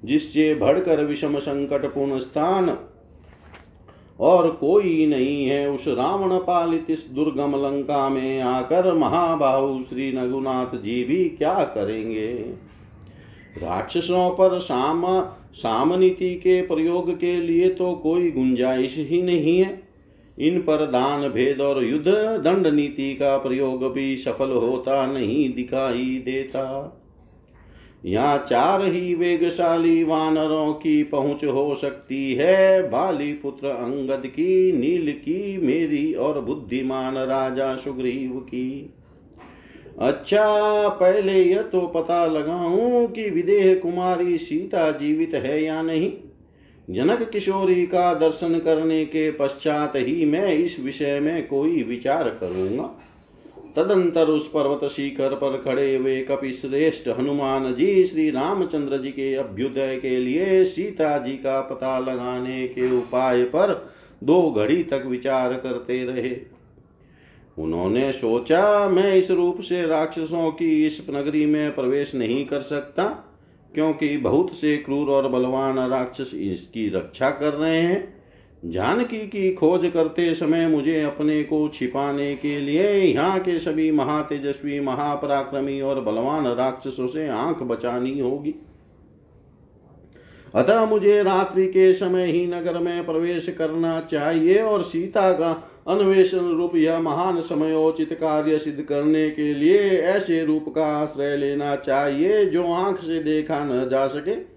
जिससे 0.02 0.55
भड़कर 0.55 1.05
विषम 1.05 1.38
संकट 1.38 1.85
पूर्ण 1.85 2.18
स्थान 2.18 2.76
और 4.20 4.50
कोई 4.50 5.07
नहीं 5.07 5.46
है 5.46 5.70
उस 5.70 5.88
रावण 5.88 6.38
पालित 6.38 6.87
इस 6.90 7.11
दुर्गम 7.14 7.57
लंका 7.57 8.09
में 8.09 8.40
आकर 8.40 8.94
महाबाहु 8.94 9.83
श्री 9.83 10.11
रघुनाथ 10.11 10.76
जी 10.76 11.05
भी 11.05 11.29
क्या 11.29 11.55
करेंगे? 11.55 12.33
राक्षसों 13.62 14.31
पर 14.31 14.59
साम, 14.59 15.22
सामनीति 15.55 16.35
के 16.35 16.62
प्रयोग 16.62 17.18
के 17.18 17.37
लिए 17.37 17.68
तो 17.68 17.92
कोई 17.94 18.31
गुंजाइश 18.31 18.94
ही 18.98 19.22
नहीं 19.22 19.59
है। 19.61 19.83
इन 20.38 20.59
पर 20.61 20.87
दान 20.87 21.29
भेद 21.29 21.61
और 21.61 21.85
युद्ध, 21.85 22.09
दंड 22.44 22.66
नीति 22.66 23.14
का 23.14 23.37
प्रयोग 23.38 23.92
भी 23.92 24.16
सफल 24.16 24.50
होता 24.50 25.07
नहीं 25.07 25.55
दिखाई 25.55 26.22
देता। 26.24 26.92
यहाँ 28.06 28.38
चार 28.50 28.82
ही 28.82 29.14
वेगशाली 29.14 30.02
वानरों 30.04 30.72
की 30.72 31.02
पहुँच 31.02 31.44
हो 31.44 31.74
सकती 31.74 32.34
है। 32.34 32.88
बाली 32.90 33.32
पुत्र 33.32 33.68
अंगद 33.68 34.26
की, 34.26 34.72
नील 34.72 35.12
की, 35.12 35.56
मेरी 35.56 36.12
और 36.14 36.40
बुद्धिमान 36.40 37.16
राजा 37.16 37.76
सुग्रीव 37.76 38.38
की। 38.40 38.94
अच्छा 39.98 40.88
पहले 40.88 41.42
यह 41.44 41.62
तो 41.62 41.80
पता 41.80 42.26
लगाऊँ 42.26 43.06
कि 43.06 43.30
विदेह 43.30 43.74
कुमारी 43.74 44.38
सीता 44.38 44.90
जीवित 44.90 45.34
है 45.34 45.62
या 45.64 45.82
नहीं। 45.82 46.12
जनक 46.90 47.30
किशोरी 47.30 47.86
का 47.86 48.14
दर्शन 48.14 48.58
करने 48.58 49.04
के 49.04 49.30
पश्चात 49.30 49.92
ही 49.96 50.24
मैं 50.24 50.54
इस 50.54 50.80
विषय 50.84 51.20
में 51.20 51.46
कोई 51.46 51.82
विचार 51.82 52.28
करूँगा। 52.40 52.90
तदंतर 53.76 54.26
उस 54.26 54.48
पर्वत 54.48 54.90
शिखर 54.90 55.34
पर 55.34 55.62
खड़े 55.64 55.96
हुए 55.96 56.20
कपि 56.20 56.52
श्रेष्ठ 56.52 57.08
हनुमान 57.08 57.74
जी 57.74 58.04
श्री 58.04 58.30
रामचंद्र 58.30 58.98
जी 58.98 59.08
के 59.08 59.34
अभ्युदय 59.34 59.98
के 60.02 60.16
लिए 60.16 60.64
सीता 60.64 61.18
जी 61.18 61.32
का 61.32 61.60
पता 61.60 61.98
लगाने 61.98 62.68
के 62.68 62.98
उपाय 62.98 63.42
पर 63.42 63.92
दो 64.24 64.50
घड़ी 64.50 64.82
तक 64.84 65.04
विचार 65.06 65.54
करते 65.54 66.04
रहे। 66.04 66.36
उन्होंने 67.58 68.12
सोचा, 68.12 68.88
मैं 68.88 69.14
इस 69.14 69.30
रूप 69.30 69.60
से 69.60 69.86
राक्षसों 69.86 70.50
की 70.50 70.86
इस 70.86 71.06
नगरी 71.10 71.46
में 71.46 71.74
प्रवेश 71.74 72.14
नहीं 72.14 72.46
कर 72.46 72.60
सकता, 72.60 73.04
क्योंकि 73.74 74.16
बहुत 74.16 74.54
से 74.54 74.76
क्रूर 74.76 75.08
और 75.08 75.28
बलवान 75.28 75.78
राक्षस 75.78 76.34
इसकी 76.34 76.88
रक्षा 76.88 77.30
कर 77.30 77.52
रहे 77.52 77.80
हैं। 77.80 78.15
जानकी 78.66 79.18
की 79.18 79.50
खोज 79.52 79.90
करते 79.94 80.35
समय 80.35 80.66
मुझे 80.66 81.00
अपने 81.02 81.42
को 81.44 81.68
छिपाने 81.68 82.35
के 82.37 82.59
लिए 82.61 82.90
यहाँ 82.92 83.40
के 83.40 83.59
सभी 83.59 83.90
महातेजस्वी, 83.90 84.81
महापराक्रमी 84.81 85.81
और 85.81 86.00
बलवान 86.00 86.46
राक्षसों 86.46 87.07
से 87.09 87.29
आँख 87.29 87.62
बचानी 87.62 88.18
होगी। 88.20 88.55
अतः 90.55 90.85
मुझे 90.85 91.22
रात्रि 91.22 91.66
के 91.66 91.92
समय 91.94 92.26
ही 92.26 92.46
नगर 92.46 92.79
में 92.79 93.05
प्रवेश 93.07 93.48
करना 93.48 94.00
चाहिए 94.00 94.61
और 94.62 94.83
सीता 94.83 95.33
का 95.33 95.52
अन्वेषण 95.88 96.48
रूप 96.57 96.76
यह 96.76 97.00
महान 97.00 97.40
समयोचित 97.40 98.12
कार्य 98.12 98.59
सिद्ध 98.59 98.83
करने 98.83 99.29
के 99.31 99.52
लिए 99.55 99.79
ऐसे 99.90 100.44
रूप 100.44 100.68
का 100.68 100.87
आश्रय 100.96 101.37
लेना 101.37 101.74
चाहिए 101.76 102.44
जो 102.46 102.72
आँख 102.72 103.00
से 103.00 103.22
देखा 103.22 103.64
न 103.64 103.88
जा 103.88 104.07
सके। 104.07 104.55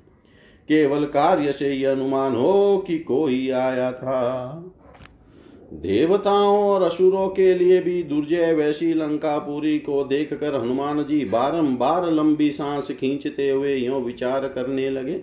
केवल 0.70 1.06
कार्य 1.06 1.52
से 1.52 1.74
यह 1.74 1.92
अनुमान 1.92 2.36
हो 2.36 2.78
कि 2.88 2.98
कोई 3.00 3.50
आया 3.50 3.92
था। 3.92 4.52
देवताओं 5.74 6.58
और 6.64 6.82
असुरों 6.82 7.28
के 7.28 7.54
लिए 7.54 7.80
भी 7.82 8.04
दुर्जय 8.04 8.54
वैसी 8.54 8.94
लंकापुरी 8.94 9.78
को 9.80 10.04
देखकर 10.04 10.56
हनुमान 10.56 11.04
जी 11.04 11.26
बारंबार 11.26 12.12
लंबी 12.12 12.52
सांस 12.52 12.92
खींचते 12.92 13.50
हुए 13.50 13.76
यो 13.76 14.00
विचार 14.00 14.48
करने 14.48 14.90
लगे। 14.90 15.14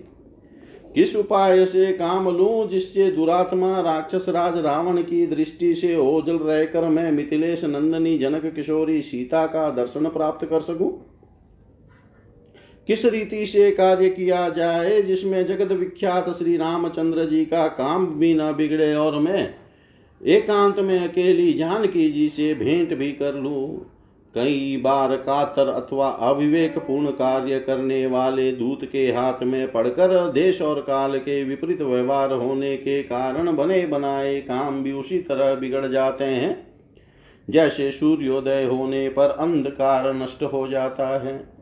किस 0.95 1.15
उपाय 1.15 1.65
से 1.65 1.91
काम 1.93 2.29
लू 2.37 2.67
जिससे 2.67 3.11
दुरात्मा 3.11 3.79
राक्षस 3.81 4.29
राज 4.29 4.57
रावण 4.57 5.01
की 5.01 5.25
दृष्टि 5.27 5.75
से 5.75 5.95
ओझल 5.95 6.37
रहकर 6.37 6.87
मैं 6.89 7.11
मिथिलेश 7.11 7.65
नंदनी 7.65 8.17
जनक 8.17 8.45
किशोरी 8.45 9.01
सीता 9.01 9.45
का 9.47 9.69
दर्शन 9.69 10.09
प्राप्त 10.09 10.47
कर 10.47 10.61
सकूँ? 10.61 10.91
किस 12.87 13.05
रीति 13.05 13.45
से 13.45 13.71
कार्य 13.71 14.09
किया 14.09 14.49
जाए 14.49 15.01
जिसमें 15.01 15.45
जगत 15.45 15.71
विख्यात 15.71 16.29
श्री 16.29 16.57
रामचंद्र 16.57 17.25
जी 17.25 17.45
का 17.45 17.67
काम 17.67 18.05
भी 18.05 18.33
न 18.33 18.53
बिगड़े 18.53 18.95
और 18.95 19.19
मैं 19.19 19.55
एकांत 20.25 20.79
में 20.79 20.99
अकेली 20.99 21.53
जानकी 21.53 22.09
जी 22.09 22.29
से 22.29 22.53
भेंट 22.53 22.93
भी 22.93 23.11
कर 23.11 23.35
लू? 23.35 23.85
कई 24.35 24.81
बार 24.83 25.15
कातर 25.15 25.69
अथवा 25.69 26.09
अविवेक 26.09 26.77
पूर्ण 26.77 27.07
कार्य 27.07 27.59
करने 27.59 28.07
वाले 28.07 28.51
दूत 28.51 28.85
के 28.91 29.07
हाथ 29.07 29.43
में 29.43 29.71
पड़कर 29.71 30.31
देश 30.31 30.61
और 30.61 30.81
काल 30.81 31.17
के 31.17 31.43
विपरीत 31.43 31.81
व्यवहार 31.81 32.33
होने 32.33 32.77
के 32.77 33.03
कारण 33.03 33.55
बने 33.55 33.87
बनाए 33.87 34.41
काम 34.41 34.83
भी 34.83 34.91
उसी 34.91 35.19
तरह 35.19 35.55
बिगड़ 35.55 35.87
जाते 35.87 36.23
हैं। 36.23 36.67
जैसे 37.49 37.91
सूर्योदय 37.91 38.63
होने 38.63 39.09
पर 39.09 39.29
अंधकार 39.29 40.13
नष्ट 40.13 40.43
हो 40.43 40.67
जाता 40.67 41.19
है। 41.19 41.56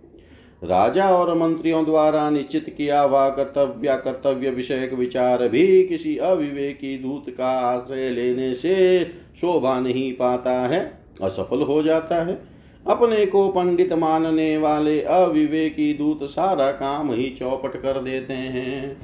राजा 0.62 1.10
और 1.10 1.34
मंत्रियों 1.38 1.84
द्वारा 1.86 2.30
निश्चित 2.30 2.70
किया 2.78 3.02
हुआ 3.02 3.28
कर्तव्य 3.30 3.96
कर्तव्य 3.96 4.50
विषयक 4.50 4.94
विचार 4.94 5.48
भी 5.48 5.86
किसी 5.88 6.18
अविवेकी 6.18 6.98
दूत 6.98 7.26
का 7.30 7.50
आश्रय 7.62 8.10
लेने 8.10 8.54
से 8.54 9.04
शोभा 9.36 9.80
नहीं 9.80 10.12
पाता 10.14 10.52
है, 10.52 10.82
असफल 11.22 11.62
हो 11.62 11.82
जाता 11.84 12.24
है। 12.24 12.40
अपने 12.86 13.26
को 13.26 13.48
पंडित 13.50 13.94
मानने 13.94 14.58
वाले 14.58 15.02
अविवेकी 15.02 15.94
दूत 15.94 16.24
सारा 16.24 16.72
काम 16.72 17.12
ही 17.14 17.30
चौपट 17.30 17.82
कर 17.82 18.02
देते 18.02 18.34
हैं। 18.34 18.98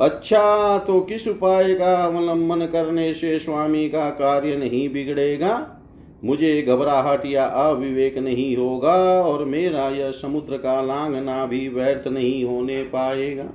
अच्छा 0.00 0.78
तो 0.78 1.00
किस 1.00 1.28
उपाय 1.28 1.74
का 1.74 1.94
अवलंबन 2.04 2.66
करने 2.66 3.12
से 3.14 3.38
स्वामी 3.38 3.88
का 3.88 4.08
कार्य 4.10 4.56
नहीं 4.56 4.88
बिगड़ेगा? 4.88 5.73
मुझे 6.24 6.62
घबराहट 6.62 7.26
या 7.26 7.44
अविवेक 7.44 8.18
नहीं 8.18 8.56
होगा 8.56 8.94
और 9.22 9.44
मेरा 9.44 9.88
यह 9.88 10.10
समुद्र 10.12 10.56
का 10.56 10.80
लांगना 10.82 11.44
भी 11.46 11.68
व्यर्थ 11.68 12.08
नहीं 12.08 12.44
होने 12.44 12.82
पाएगा। 12.84 13.48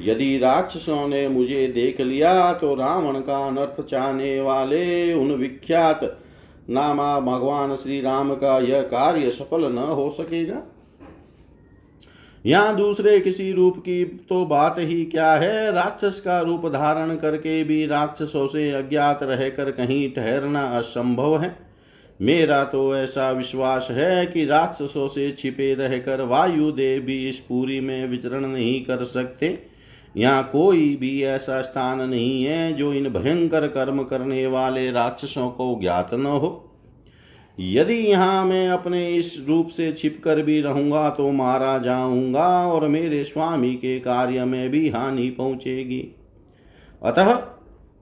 यदि 0.00 0.38
राक्षसों 0.38 1.06
ने 1.08 1.26
मुझे 1.28 1.66
देख 1.68 2.00
लिया 2.00 2.52
तो 2.52 2.74
रावण 2.74 3.20
का 3.20 3.46
अनर्थ 3.46 3.80
चाहने 3.88 4.40
वाले 4.40 5.12
उन 5.14 5.32
विख्यात 5.32 6.00
नामा 6.70 7.18
भगवान 7.20 7.74
श्री 7.76 8.00
राम 8.00 8.34
का 8.34 8.58
यह 8.58 8.82
कार्य 8.82 9.30
सफल 9.30 9.72
न 9.72 9.78
हो 9.78 10.08
सकेगा। 10.10 10.62
यहाँ 12.46 12.76
दूसरे 12.76 13.18
किसी 13.20 13.52
रूप 13.52 13.78
की 13.78 14.04
तो 14.04 14.44
बात 14.46 14.74
ही 14.78 15.04
क्या 15.04 15.32
है? 15.32 15.72
राक्षस 15.72 16.20
का 16.20 16.40
रूप 16.40 16.66
धारण 16.66 17.14
करके 17.16 17.62
भी 17.64 17.86
राक्षसों 17.86 18.46
से 18.46 18.70
अज्ञात 18.72 19.22
रहकर 19.22 19.70
कहीं 19.70 20.10
ठहरना 20.12 20.62
असंभव 20.78 21.40
है। 21.42 21.56
मेरा 22.20 22.64
तो 22.64 22.96
ऐसा 22.96 23.30
विश्वास 23.30 23.88
है 23.90 24.26
कि 24.26 24.44
राक्षसों 24.44 25.08
से 25.08 25.30
छिपे 25.30 25.74
रहकर 25.74 26.20
वायुदेव 26.20 27.02
भी 27.02 27.28
इस 27.28 27.36
पूरी 27.38 27.80
में 27.80 28.08
विचरण 28.08 28.46
नहीं 28.46 28.84
कर 28.84 29.04
सकते। 29.04 29.58
यहाँ 30.16 30.48
कोई 30.52 30.96
भी 30.96 31.22
ऐसा 31.22 31.60
स्थान 31.62 32.00
नहीं 32.00 32.44
है 32.44 32.72
जो 32.72 32.92
इन 32.92 33.08
भयंकर 33.08 33.66
कर्म 33.68 34.02
करने 34.02 34.46
वाले 34.46 34.90
राक्षसों 34.90 35.50
को 35.50 35.78
ज्ञात 35.80 36.14
न 36.14 36.26
हो। 36.26 36.64
यदि 37.58 37.94
यहाँ 37.94 38.44
मैं 38.46 38.68
अपने 38.68 39.08
इस 39.08 39.34
रूप 39.48 39.68
से 39.68 39.92
छिप 39.92 40.20
कर 40.24 40.42
भी 40.42 40.60
रहूँगा 40.60 41.08
तो 41.10 41.30
मारा 41.32 41.78
जाऊँगा 41.78 42.48
और 42.68 42.88
मेरे 42.88 43.22
स्वामी 43.24 43.74
के 43.74 43.98
कार्य 44.00 44.44
में 44.44 44.68
भी 44.70 44.88
हानि 44.88 45.28
पहुंचेगी। 45.30 46.00
अतः 47.02 47.38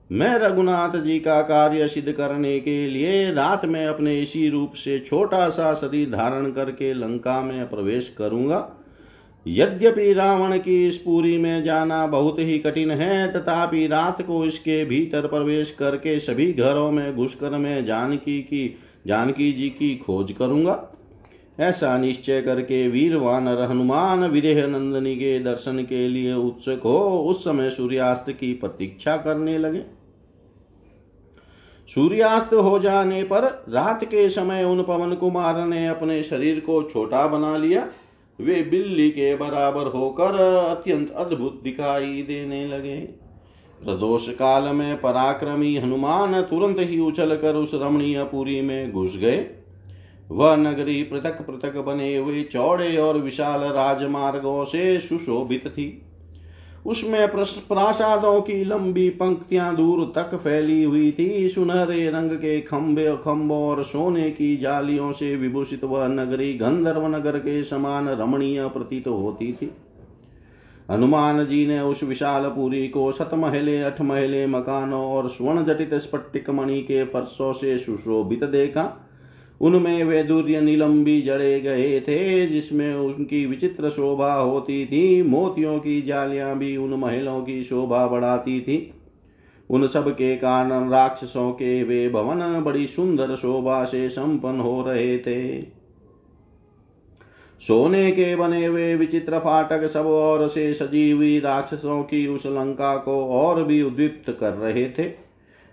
मैं 0.09 0.37
रघुनाथ 0.39 1.01
जी 1.01 1.19
का 1.19 1.41
कार्य 1.41 1.87
सिद्ध 1.87 2.11
करने 2.11 2.59
के 2.59 2.87
लिए 2.87 3.31
रात 3.33 3.65
में 3.65 3.85
अपने 3.85 4.19
इसी 4.21 4.47
रूप 4.49 4.73
से 4.73 4.99
छोटा 4.99 5.47
सा 5.49 5.73
शरीर 5.73 6.09
धारण 6.09 6.51
करके 6.51 6.93
लंका 6.93 7.41
में 7.41 7.69
प्रवेश 7.69 8.15
करूँगा। 8.17 8.67
यद्यपि 9.45 10.13
रावण 10.13 10.57
की 10.57 10.87
इस 10.87 10.97
पूरी 10.97 11.37
में 11.37 11.63
जाना 11.63 12.05
बहुत 12.07 12.39
ही 12.39 12.57
कठिन 12.59 12.91
है, 12.91 13.31
तथापि 13.33 13.87
रात 13.87 14.21
को 14.21 14.45
इसके 14.45 14.83
भीतर 14.85 15.27
प्रवेश 15.27 15.71
करके 15.71 16.19
सभी 16.19 16.51
घरों 16.53 16.91
में 16.91 17.15
घुसकर 17.15 17.49
मैं 17.49 17.83
जानकी 17.85 18.41
की 18.41 18.67
जानकी 19.07 19.51
जी 19.53 19.69
की 19.69 19.95
खोज 19.95 20.31
करूँगा। 20.31 20.93
ऐसा 21.59 21.97
निश्चय 21.97 22.41
करके 22.41 22.87
वीर 22.87 23.15
वानर 23.15 23.61
हनुमान 23.61 24.23
विदेह 24.23 24.65
नंदनी 24.67 25.15
के 25.15 25.39
दर्शन 25.39 25.83
के 25.83 26.07
लिए 26.07 26.33
उत्सुक 26.33 26.81
हो 26.83 26.97
उस 27.29 27.43
समय 27.43 27.69
सूर्यास्त 27.69 28.31
की 28.31 28.53
प्रतीक्षा 28.53 29.15
करने 29.17 29.57
लगे। 29.57 29.81
सूर्यास्त 31.89 32.53
हो 32.53 32.79
जाने 32.79 33.23
पर 33.23 33.43
रात 33.69 34.03
के 34.03 34.29
समय 34.29 34.63
उन 34.63 34.83
पवन 34.83 35.13
कुमार 35.15 35.65
ने 35.67 35.87
अपने 35.87 36.21
शरीर 36.23 36.59
को 36.59 36.81
छोटा 36.83 37.27
बना 37.27 37.55
लिया। 37.57 37.87
वे 38.39 38.61
बिल्ली 38.63 39.09
के 39.09 39.35
बराबर 39.35 39.87
होकर 39.87 40.41
अत्यंत 40.69 41.11
अद्भुत 41.11 41.61
दिखाई 41.63 42.21
देने 42.21 42.65
लगे। 42.67 42.97
प्रदोष 43.81 44.27
काल 44.29 44.63
में 44.75 44.99
पराक्रमी 45.01 45.75
हनुमान 45.77 46.41
तुरंत 46.41 46.77
ही 46.79 46.99
उछल 46.99 47.35
कर 47.35 47.55
उस 47.55 47.71
रमणीय 47.73 48.23
पुरी 48.23 48.61
में 48.61 48.91
घुस 48.91 49.17
गए। 49.17 49.45
वह 50.29 50.55
नगरी 50.55 51.01
पृथक 51.03 51.41
पृथक 51.41 51.77
बने 51.77 52.15
हुए 52.17 52.41
चौड़े 52.43 52.97
और 52.97 53.17
विशाल 53.17 53.61
राजमार्गों 53.73 54.63
से 54.65 54.99
सुशोभित 54.99 55.67
थी। 55.67 55.87
उसमें 56.85 57.27
प्रासादों 57.31 58.41
की 58.41 58.63
लंबी 58.63 59.09
पंक्तियाँ 59.09 59.75
दूर 59.75 60.05
तक 60.15 60.35
फैली 60.35 60.83
हुई 60.83 61.11
थी। 61.11 61.49
सुनहरे 61.49 62.09
रंग 62.09 62.31
के 62.31 62.59
खंबे 62.61 63.05
खंभों 63.15 63.63
और 63.63 63.83
सोने 63.83 64.29
की 64.31 64.55
जालियों 64.57 65.11
से 65.11 65.35
विभूषित 65.35 65.83
वह 65.83 66.07
नगरी 66.07 66.53
गंधर्व 66.53 67.07
नगर 67.07 67.37
के 67.39 67.63
समान 67.63 68.09
रमणीय 68.09 68.67
प्रतीत 68.67 69.07
होती 69.07 69.51
थी। 69.53 69.71
हनुमान 70.91 71.45
जी 71.45 71.67
ने 71.67 71.79
उस 71.79 72.03
विशाल 72.03 72.43
पुरी 72.43 72.87
को 72.87 73.11
सतमहले 73.11 73.81
अठ 73.81 74.01
महले, 74.01 74.47
मकानों 74.47 75.05
और 75.05 75.29
स्वर्ण 75.29 75.65
जटित 75.65 75.93
स्पट्टिक 75.93 76.49
मणि 76.49 76.81
के 76.81 77.03
फर्शों 77.03 77.53
से 77.53 77.77
सुशोभित 77.77 78.43
देखा। 78.43 79.03
उनमें 79.61 80.03
वे 80.03 80.23
दुर्य 80.23 80.61
निलंबी 80.61 81.21
जड़े 81.21 81.59
गए 81.59 81.99
थे, 81.99 82.47
जिसमें 82.47 82.95
उनकी 82.95 83.45
विचित्र 83.45 83.89
शोभा 83.89 84.33
होती 84.33 84.85
थी। 84.85 85.21
मोतियों 85.21 85.79
की 85.79 86.01
जालियाँ 86.01 86.57
भी 86.57 86.77
उन 86.77 86.93
महलों 86.93 87.41
की 87.41 87.63
शोभा 87.63 88.07
बढ़ाती 88.07 88.61
थी। 88.61 88.93
उन 89.69 89.87
सब 89.87 90.11
के 90.11 90.35
कारण 90.35 90.89
राक्षसों 90.89 91.51
के 91.51 91.83
वे 91.83 92.09
भवन 92.09 92.63
बड़ी 92.63 92.87
सुंदर 92.87 93.35
शोभा 93.35 93.85
से 93.85 94.09
संपन्न 94.09 94.59
हो 94.59 94.83
रहे 94.87 95.17
थे। 95.17 95.76
सोने 97.61 98.11
के 98.11 98.35
बने 98.35 98.65
हुए 98.65 98.95
विचित्र 98.95 99.39
फाटक 99.39 99.85
सब 99.87 100.05
और 100.05 100.47
से 100.47 100.73
सजी 100.73 101.09
हुई 101.11 101.39
राक्षसों 101.39 102.01
की 102.03 102.25
उस 102.27 102.45
लंका 102.45 102.95
को 102.97 103.23
और 103.25 103.63
भी 103.63 103.81
उद्दीप्त 103.81 104.29
कर 104.39 104.53
रहे 104.53 104.89
थे। 104.89 105.11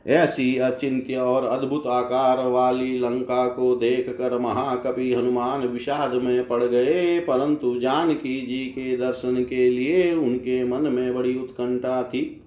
ऐसी 0.07 0.57
अचिंत्य 0.57 1.17
और 1.17 1.45
अद्भुत 1.45 1.87
आकार 1.87 2.47
वाली 2.47 2.99
लंका 2.99 3.47
को 3.49 3.75
देख 3.77 4.09
कर 4.09 4.39
महाकवि 4.39 5.13
हनुमान 5.15 5.67
विषाद 5.69 6.15
में 6.15 6.47
पड़ 6.49 6.63
गए, 6.65 7.21
परंतु 7.21 7.79
जानकी 7.81 8.41
जी 8.41 8.65
के 8.67 8.97
दर्शन 8.97 9.43
के 9.45 9.69
लिए 9.71 10.13
उनके 10.15 10.65
मन 10.65 10.93
में 10.93 11.15
बड़ी 11.15 11.39
उत्कंठा 11.39 12.03
थी। 12.03 12.41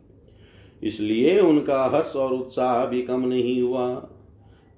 इसलिए 0.84 1.40
उनका 1.40 1.84
हर्ष 1.86 2.16
और 2.16 2.34
उत्साह 2.34 2.86
भी 2.86 3.02
कम 3.02 3.28
नहीं 3.28 3.62
हुआ। 3.62 3.88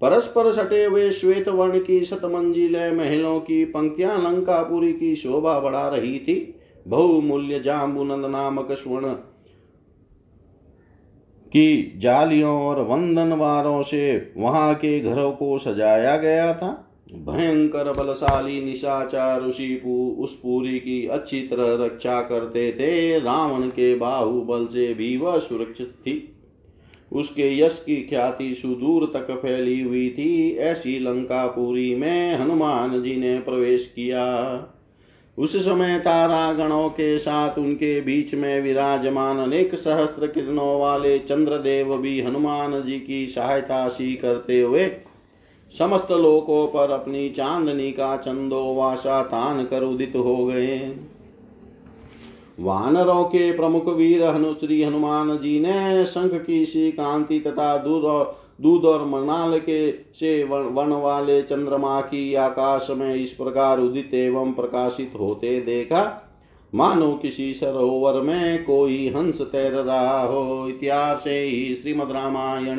परस्पर 0.01 0.51
सटे 0.51 0.85
हुए 0.85 1.11
श्वेत 1.11 1.47
वर्ण 1.49 1.79
की 1.79 2.05
शतमंजिले 2.05 2.91
महलों 2.91 3.39
की 3.39 3.65
पंक्तियाँ 3.65 4.17
लंकापुरी 4.23 4.93
की 4.93 5.15
शोभा 5.15 5.59
बढ़ा 5.59 5.87
रही 5.89 6.19
थी। 6.19 6.55
बहुमूल्य 6.87 7.59
जाम्बुनंद 7.59 8.25
नामक 8.25 8.71
स्वर्ण 8.71 9.13
की 11.47 11.93
जालियों 11.97 12.61
और 12.61 12.81
वंदनवारों 12.81 13.81
से 13.81 14.33
वहाँ 14.37 14.73
के 14.75 14.99
घरों 14.99 15.31
को 15.31 15.57
सजाया 15.57 16.17
गया 16.17 16.53
था। 16.53 16.85
भयंकर 17.13 17.93
बलशाली 17.93 18.65
निशाचार 18.65 19.47
ऋषि 19.47 19.81
उस 20.19 20.35
पूरी 20.35 20.79
की 20.79 21.07
अच्छी 21.07 21.41
तरह 21.41 21.85
रक्षा 21.85 22.21
करते 22.21 22.71
थे। 22.71 23.19
रावण 23.19 23.61
के 23.61 23.95
बाहुबल 23.95 24.65
से 24.65 24.93
भी 24.93 25.17
वह 25.17 25.39
सुरक्षित 25.39 25.87
थी। 25.87 26.35
उसके 27.11 27.59
यश 27.59 27.83
की 27.85 27.95
ख्याति 27.95 28.53
सुदूर 28.55 29.05
तक 29.13 29.31
फैली 29.31 29.81
हुई 29.81 30.09
थी। 30.09 30.55
ऐसी 30.57 30.99
लंकापुरी 30.99 31.95
में 31.95 32.35
हनुमान 32.35 33.01
जी 33.01 33.15
ने 33.15 33.39
प्रवेश 33.39 33.93
किया। 33.95 34.25
उस 35.37 35.55
समय 35.65 35.99
तारा 35.99 36.53
गणों 36.53 36.89
के 36.89 37.17
साथ 37.17 37.57
उनके 37.57 38.01
बीच 38.01 38.33
में 38.33 38.61
विराजमान 38.61 39.37
अनेक 39.37 39.75
सहस्त्र 39.75 40.27
किरणों 40.27 40.79
वाले 40.79 41.19
चंद्रदेव 41.19 41.97
भी 41.97 42.21
हनुमान 42.21 42.81
जी 42.81 42.99
की 42.99 43.27
सहायता 43.27 43.87
सी 43.87 44.15
करते 44.15 44.61
हुए 44.61 44.91
समस्त 45.79 46.11
लोकों 46.11 46.67
पर 46.67 46.91
अपनी 46.91 47.29
चांदनी 47.29 47.91
का 47.91 48.17
चंदोवासा 48.17 49.21
तान 49.23 49.65
कर 49.65 49.83
उदित 49.83 50.13
हो 50.15 50.45
गए। 50.45 50.77
वानरों 52.59 53.23
के 53.23 53.51
प्रमुख 53.51 53.87
वीर 53.87 54.23
हनु 54.23 54.53
श्री 54.53 54.83
हनुमान 54.83 55.37
जी 55.37 55.59
ने 55.59 56.05
शंख 56.05 56.45
की 56.45 56.65
सी 56.65 56.91
कांति 56.91 57.39
तथा 57.39 57.77
दूर 57.77 58.35
दूध 58.61 58.85
और 58.85 59.05
मनाल 59.05 59.59
के 59.59 59.91
से 59.91 60.43
वन 60.43 60.91
वाले 60.91 61.41
चंद्रमा 61.41 62.01
की 62.01 62.33
आकाश 62.33 62.87
में 62.89 63.15
इस 63.15 63.31
प्रकार 63.31 63.79
उदित 63.79 64.13
एवं 64.13 64.53
प्रकाशित 64.53 65.13
होते 65.19 65.61
देखा। 65.61 66.31
मानो 66.75 67.13
किसी 67.13 67.53
सरोवर 67.53 68.21
में 68.21 68.63
कोई 68.63 69.13
हंस 69.15 69.41
तैर 69.41 69.71
रहा 69.71 70.23
हो, 70.23 70.67
इतिहास 70.69 71.23
ही 71.27 71.75
श्रीमद 71.75 72.11
रामायण। 72.11 72.77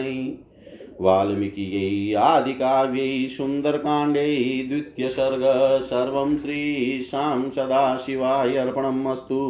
वाल्मीकि 1.00 2.14
आदि 2.14 2.52
काव्य 2.52 3.28
सुंदर 3.28 3.76
कांडे 3.76 4.26
द्वितीय 4.68 5.08
सर्ग 5.10 5.42
सर्व 5.82 6.36
श्री 6.38 7.00
शाम 7.00 7.50
सदा 7.50 7.96
शिवाय 7.96 8.56
अर्पणमस्तु 8.56 9.40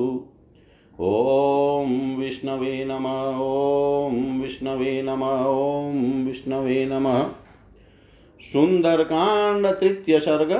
ॐ 1.01 2.17
विष्णवे 2.19 2.85
नम, 2.85 3.07
ॐ 3.07 4.41
विष्णवे 4.43 5.03
नम, 5.03 5.23
ॐ 5.23 6.27
विष्णवे 6.27 6.85
नमः। 6.87 7.23
सुंदरकांड 8.41 9.67
तृतीय 9.67 10.19
सर्ग 10.21 10.53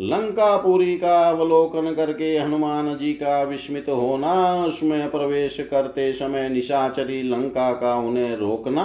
लंकापुरी 0.00 0.96
का 0.96 1.18
अवलोकन 1.28 1.94
करके 1.94 2.36
हनुमान 2.38 2.96
जी 2.96 3.12
का 3.12 3.42
विस्मित 3.42 3.88
होना 3.88 4.64
उसमें 4.64 5.10
प्रवेश 5.10 5.60
करते 5.70 6.12
समय 6.12 6.48
निशाचरी 6.48 7.22
लंका 7.22 7.72
का 7.72 7.94
उन्हें 7.94 8.36
रोकना 8.36 8.84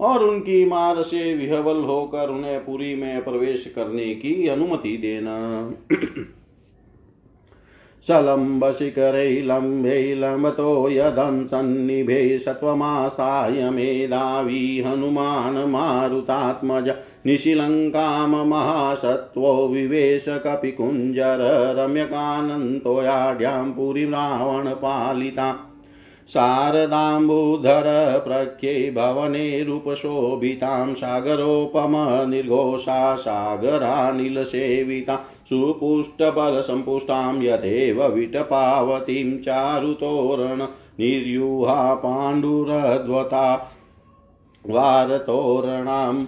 और 0.00 0.24
उनकी 0.24 0.64
मार 0.64 1.02
से 1.02 1.34
विहवल 1.34 1.76
होकर 1.76 2.28
उन्हें 2.28 2.64
पुरी 2.64 2.94
में 2.94 3.24
प्रवेश 3.24 3.72
करने 3.76 4.14
की 4.14 4.48
अनुमति 4.48 4.96
देना। 4.96 5.70
शलम्बशिखरैलम्बे 8.08 10.14
लम्बतो 10.14 10.90
यदंसन्निभे 10.90 12.38
सत्त्वमास्ताय 12.38 13.70
मेधावी 13.70 14.80
हनुमान् 14.80 15.70
मारुतात्मज 15.70 16.88
विवेश 19.72 20.24
कपिकुञ्जर 20.28 21.74
रम्यकानन्तोयाढ्यां 21.78 23.72
पुरीं 23.72 24.06
रावणपालिता। 24.06 25.72
शारदाम्बुधर 26.32 27.84
प्रख्ये 28.24 28.90
भवनेरुपशोभितां 28.90 30.94
सागरोपमनिर्घोषा 30.94 33.16
सागरानिलसेविता 33.16 35.16
सुपुष्टबलसम्पुष्टां 35.50 37.42
यथेव 37.42 38.04
विटपावतीं 38.14 39.38
चारुतोरण 39.38 40.66
निर्यूहा 41.00 41.94
पाण्डुरध्वता 42.04 43.54
वारतोरणां 44.70 46.24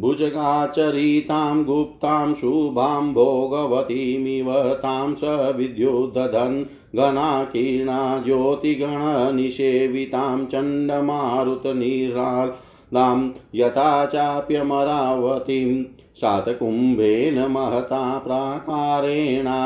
भुजगाचरितां 0.00 1.64
गुप्तां 1.64 2.34
शुभां 2.34 3.12
भोगवतीमिव 3.14 4.52
तां 4.82 5.14
स 5.14 5.52
विद्युदधन् 5.56 6.64
गणाकीर्णा 6.96 7.98
ज्योतिगणनिषेवितां 8.24 10.38
चण्डमारुतनिरालां 10.52 13.18
यथा 13.54 13.90
चाप्यमरावतीं 14.14 15.84
शातकुम्भेन 16.20 17.38
महता 17.56 18.00
प्राकारेणा 18.24 19.58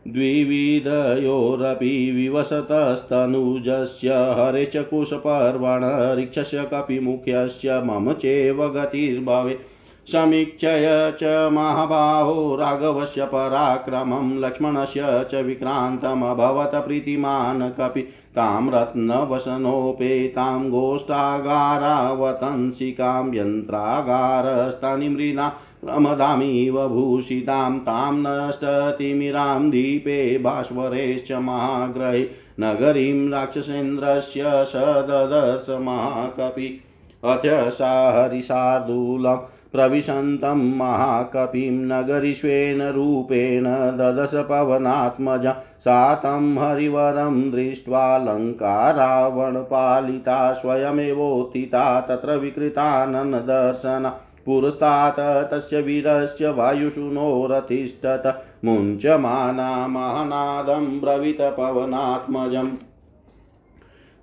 द्विविधयोरपि 0.09 1.95
विवसतस्तनुजस्य 2.17 4.09
हरे 4.39 4.65
च 4.75 4.85
कुशपर्वण 4.91 5.85
ऋक्षस्य 6.21 6.69
कपिमुख्यस्य 6.73 7.81
मम 7.87 8.13
चैव 8.13 8.63
गतिर्भवेत् 8.77 9.78
समीक्षय 10.13 11.17
च 11.21 11.51
महाबाहो 11.53 12.57
राघवस्य 12.57 13.25
पराक्रमं, 13.25 14.41
लक्ष्मणस्य 14.41 15.29
च 15.33 15.35
विक्रान्तमभवत् 15.35 16.87
प्रीतिमान् 16.87 17.71
कपि 17.71 18.09
तां 18.37 18.71
रत्नवसनोपेतां 18.71 20.71
गोष्ठागारावतंसिकां 20.71 23.35
यन्त्रागारस्तनिमृदा 23.35 25.53
प्रमदामिव 25.85 26.89
भूषितां, 26.89 27.79
तां 27.79 28.13
नष्टतिमिरां 28.13 29.71
दीपे 29.71 30.39
भास्वरेश्च 30.39 31.33
महाग्रहे 31.33 32.27
नगरीं 32.61 33.31
राक्षसेन्द्रस्य 33.31 34.45
स 34.47 35.05
ददर्श 35.09 35.67
महाकपि 35.71 36.85
अथ 37.25 37.43
सा 37.47 38.13
हरिशार्दूलम् 38.13 39.39
प्रविशन्तं 39.73 40.61
महाकपिं 40.77 41.73
नगरीष्वेन 41.89 42.83
रूपेण 42.93 43.67
ददश 43.97 44.35
पवनात्मजा 44.49 45.53
सा 45.85 45.99
तं 46.15 46.47
हरिवरं 46.59 47.37
दृष्ट्वा 47.51 48.05
लङ्कारावणपालिता 48.19 48.93
स्वयमेवोत्थिता 50.53 51.85
तत्र 52.01 52.37
विकृताननदर्शना 52.37 54.11
पुरस्तात् 54.47 55.21
तस्य 55.53 55.81
वीरस्य 55.81 56.51
वायुषुनोरतिष्ठत 56.51 58.27
मुञ्चमाना 58.65 59.71
महानादं 59.87 60.87
ब्रवीत 61.01 61.41
पवनात्मजम् 61.59 62.71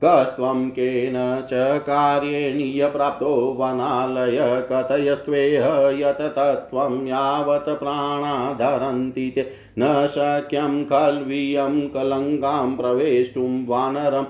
कस्त्वं 0.06 0.70
केन 0.70 1.46
च 1.46 1.80
कार्येणीय 1.80 2.88
प्राप्तो 2.88 3.58
वनालय 3.60 4.68
कथयस्त्वेह 4.72 5.98
यत् 6.00 6.22
तत्त्वं 6.22 7.08
यावत् 7.08 7.70
प्राणाधरन्ति 7.70 9.32
ते। 9.36 9.52
न 9.80 10.08
शक्यं 10.08 10.86
खल्वियं 10.86 11.88
कलङ्कां 11.88 12.76
प्रवेष्टुं 12.76 13.65
वानरम् 13.65 14.26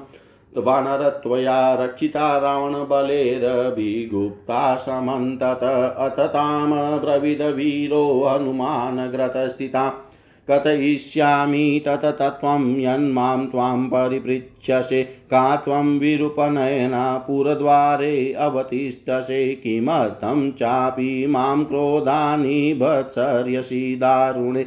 वानरत्वया 0.57 1.73
रक्षिता 1.73 2.37
रावणबलेरभिगुप्ता 2.37 4.75
समन्तत। 4.75 5.95
अथ 5.97 6.27
तां 6.27 6.99
ब्रविदवीरो 6.99 8.23
हनुमानग्रतस्थिता 8.23 10.04
कथयिष्यामि 10.51 11.81
तत 11.85 12.01
तत्त्वं 12.05 12.79
यन्मां 12.79 13.45
त्वां 13.45 13.87
परिपृच्छसे, 13.87 15.03
का 15.03 15.55
त्वं 15.55 15.99
विरूपनयना 15.99 17.17
पुरद्वारे 17.17 18.33
अवतिष्ठसे, 18.33 19.55
किमर्थं 19.55 20.51
चापि 20.51 21.27
माँ 21.27 21.65
क्रोधानि 21.65 22.73
भत्सर्यसि 22.73 23.95
दारुणे। 23.95 24.65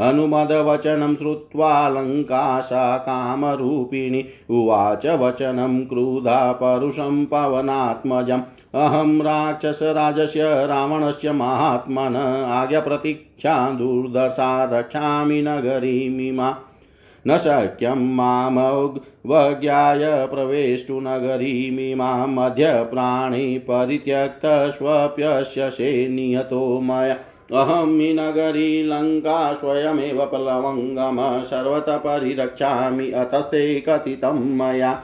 अनुमदवचनं 0.00 1.16
श्रुत्वा 1.16 1.88
लङ्काशा 1.88 2.96
कामरूपिणि 2.96 4.24
उवाच 4.50 5.06
वचनं 5.06 5.84
क्रुधा 5.84 6.52
परुषं 6.52 7.26
पवनात्मजम्। 7.26 8.40
अहं 8.74 9.22
राक्षसराजस्य 9.22 10.66
रावणस्य 10.66 11.32
महात्मन 11.32 12.44
आज्ञप्रतीक्षा 12.48 13.70
दुर्दशा 13.70 14.64
रक्षामि 14.64 15.42
नगरीमिमा 15.42 16.56
न 17.26 17.38
शक्यं 17.38 18.14
मामवज्ञाय 18.14 20.26
प्रवेष्टु 20.26 21.00
नगरीमिमां 21.00 22.28
मध्यप्राणे 22.28 23.58
परित्यक्तस्वप्यस्य 23.58 26.08
नियतो 26.08 26.80
मया। 26.80 27.16
अहं 27.52 28.00
हि 28.00 28.12
नगरी 28.12 28.82
लङ्का 28.82 29.52
स्वयमेव 29.52 30.26
प्लवङ्गम 30.26 31.42
सर्वतः 31.42 31.96
परिरक्षामि 31.96 33.10
अतस्ते 33.10 33.80
कथितं 33.80 34.32
मया। 34.32 35.02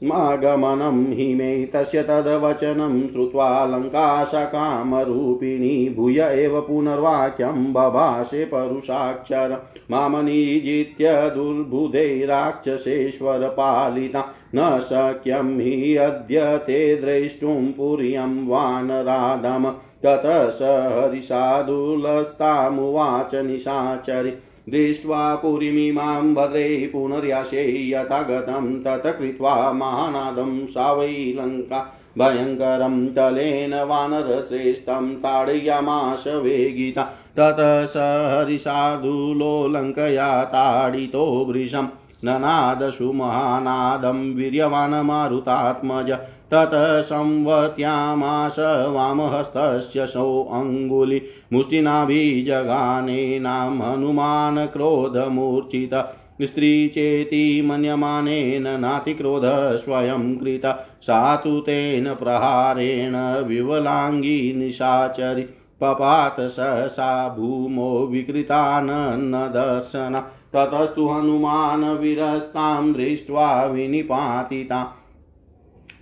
मागमनं 0.04 1.14
हि 1.14 1.36
मे 1.36 1.66
तस्य 1.66 2.04
तद्वचनं 2.04 3.08
श्रुत्वा 3.08 3.66
लङ्काशकामरूपिणी 3.66 5.94
भूय 5.96 6.22
एव 6.22 6.62
पुनर्वाक्यं 6.62 7.74
बभाषे 7.74 8.46
परुषाक्षर 8.46 9.66
मामनीजित्य 9.92 11.32
दुर्बुधे 11.36 12.26
राक्षसेश्वरपालिता 12.26 14.34
न 14.56 14.80
शक्यं 14.84 15.60
हि 15.60 15.96
अद्य 15.96 16.58
ते 16.58 16.96
द्रष्टुं 16.96 17.72
पुर्यं 17.72 18.48
वानराधम 18.48 19.76
ततः 20.06 20.50
स 20.50 20.60
हरिसाधुलस्तामुवाच 20.62 23.36
निशाचरि 23.36 24.32
दृष्ट्वा 24.70 25.36
पुरीमिमां 25.36 26.34
भद्रे 26.34 26.90
पुनर्याशे 26.94 27.90
यथा 27.90 28.22
गतं 28.22 28.84
तत् 28.84 29.20
कृत्वा 29.20 29.72
महानादं 29.72 30.66
सा 30.66 30.94
वै 30.94 31.34
लङ्का 31.38 31.94
भयङ्करं 32.18 33.08
तलेन 33.08 33.84
वानरश्रेष्ठं 33.84 35.16
ताडयामाश 35.16 36.28
वेगिता। 36.28 37.14
ततः 37.38 37.86
स 37.86 37.98
हरिसाधुलो 38.32 39.68
लङ्कया 39.68 40.44
ताडितो 40.44 41.46
वृषम् 41.50 41.88
ननादशु 42.26 43.14
महानादं 43.14 44.36
वीर्यवान् 44.36 45.04
मारुतात्मज 45.04 46.12
ततः 46.54 47.02
संवत्यामास 47.02 48.56
वामहस्तस्य 48.88 50.08
सौ 50.08 50.44
अङ्गुलि 50.44 51.22
मुष्टिनाभिजगानेनां 51.54 53.82
हनुमान् 53.82 54.68
क्रोधमूर्छित 54.68 56.14
स्त्री 56.42 56.88
चेति 56.88 57.62
मन्यमानेन 57.66 58.80
नातिक्रोधः 58.80 59.76
स्वयं 59.76 60.38
कृत। 60.38 60.86
सा 61.02 61.36
तु 61.36 61.60
तेन 61.60 62.14
प्रहारेण 62.14 63.44
विवलाङ्गी 63.44 64.56
निशाचरि। 64.56 65.46
पपात 65.82 66.36
सहसा 66.40 67.30
भूमो 67.30 68.10
विकृतानन्दर्शना 68.12 70.32
ततस्तु 70.56 71.08
हनुमान् 71.08 72.00
विरस्तां 72.00 72.94
दृष्ट्वा 72.94 73.66
विनिपातिता। 73.66 74.94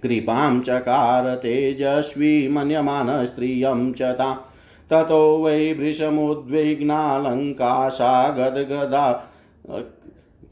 कृपां 0.03 0.61
चकार 0.61 1.35
तेजस्वी 1.35 2.47
मन्यमानस्त्रियं 2.47 3.93
च 3.93 4.01
ता। 4.01 4.45
ततो 4.89 5.43
वै 5.43 5.73
भृशमुद्विग्नालङ्काशा 5.73 8.29
गदगदा 8.29 9.29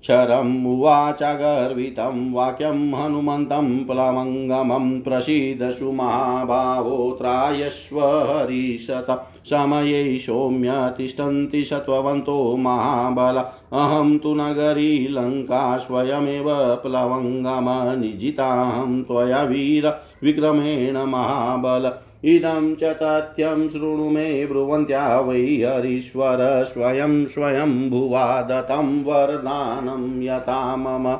क्षरम् 0.04 0.68
उवाचगर्वितं 0.68 2.34
वाक्यं 2.34 2.94
हनुमन्तं 2.94 3.86
प्लवङ्गमं 3.86 5.02
प्रसीदशु 5.02 5.92
महाभावोऽत्रायस्व 5.92 8.00
हरिशत 8.00 9.26
समये 9.46 10.18
सौम्य 10.18 10.94
तिष्ठन्ति 10.98 11.64
सत्त्ववन्तो 11.64 12.58
महाबल। 12.58 13.44
अहं 13.78 14.18
तु 14.18 14.34
नगरी 14.34 15.08
लङ्का 15.08 15.78
स्वयमेव 15.78 16.76
प्लवङ्गमनिजिताहं 16.76 19.04
त्वया 19.04 19.44
वीर 19.44 20.00
विक्रमेण 20.24 20.98
महाबल। 20.98 21.94
इदं 22.26 22.76
च 22.76 22.84
तथ्यं 22.84 23.70
शृणु 23.70 24.10
मे 24.10 24.46
ब्रुवन्त्या 24.46 25.20
वै 25.20 25.42
हरीश्वर, 25.42 26.64
स्वयं 26.64 27.26
स्वयं 27.26 27.90
भुवा 27.90 28.42
दत्तं 28.42 29.04
वरदानं 29.04 30.24
यथा 30.24 30.76
मम 30.76 31.18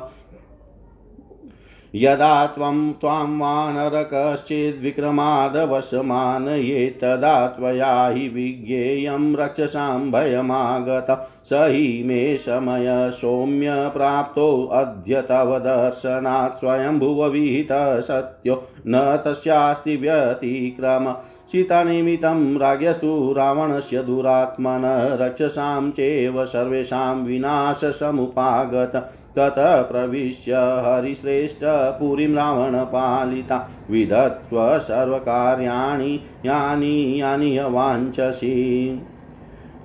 यदा 1.94 2.46
त्वं 2.46 2.92
त्वां 2.92 3.38
वानर 3.38 4.08
कश्चिद्विक्रमादवशमानये 4.12 6.98
तदा 7.02 7.46
त्वया 7.46 8.06
हि 8.06 8.28
विज्ञेयं 8.28 9.36
रक्षसां 9.36 10.10
भयमागत 10.10 11.28
स 11.50 11.52
हि 11.52 12.02
मे 12.06 12.36
समय 12.36 13.10
सौम्य 13.20 13.90
प्राप्तोऽद्य 13.94 15.22
तव 15.28 15.58
दर्शनात् 15.58 16.58
स्वयंभुवविहितः 16.58 18.00
सत्यो 18.00 18.62
न 18.86 19.22
तस्यास्ति 19.26 19.96
व्यतिक्रम 19.96 21.14
सीतानिमित्तं 21.52 22.58
राज्ञस्तु 22.58 23.34
रावणस्य 23.36 24.02
दुरात्मन 24.02 24.82
रक्षसां 25.20 25.90
चैव 25.90 26.44
सर्वेषां 26.46 27.24
विनाशसमुपागत 27.24 29.10
ततः 29.38 29.82
प्रविश्य 29.82 30.54
हरिश्रेष्ठ 30.54 31.60
पुरीं 31.64 32.34
रावणपालिता 32.34 33.70
विधत्स्व 33.90 34.78
सर्वकार्याणि 34.78 36.20
यानि 36.44 37.20
यानि 37.20 37.58
वाञ्छसि। 37.58 39.00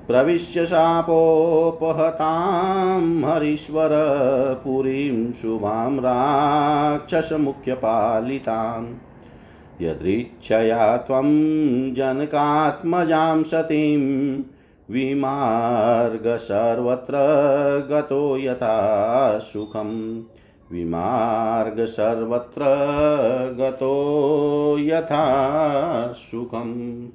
प्रविश्य 0.08 0.66
शापोपहतां 0.66 3.24
हरीश्वर 3.24 3.90
पुरीं 4.64 5.32
शुभां 5.32 6.00
राक्षसमुख्यपालिताम् 6.00 8.88
यदृच्छया 9.82 10.98
त्वं 10.98 11.94
जनकात्मजां 11.94 13.44
सतीं 13.44 14.42
विमार्ग 14.90 16.36
सर्वत्र 16.36 17.14
गतो 17.92 18.38
यथा 18.38 19.40
सुखम्। 19.40 20.22
विमार्ग 20.72 21.86
सर्वत्र 21.86 22.62
गतो 23.60 24.78
यथा 24.80 25.26
सुखम्। 26.12 27.08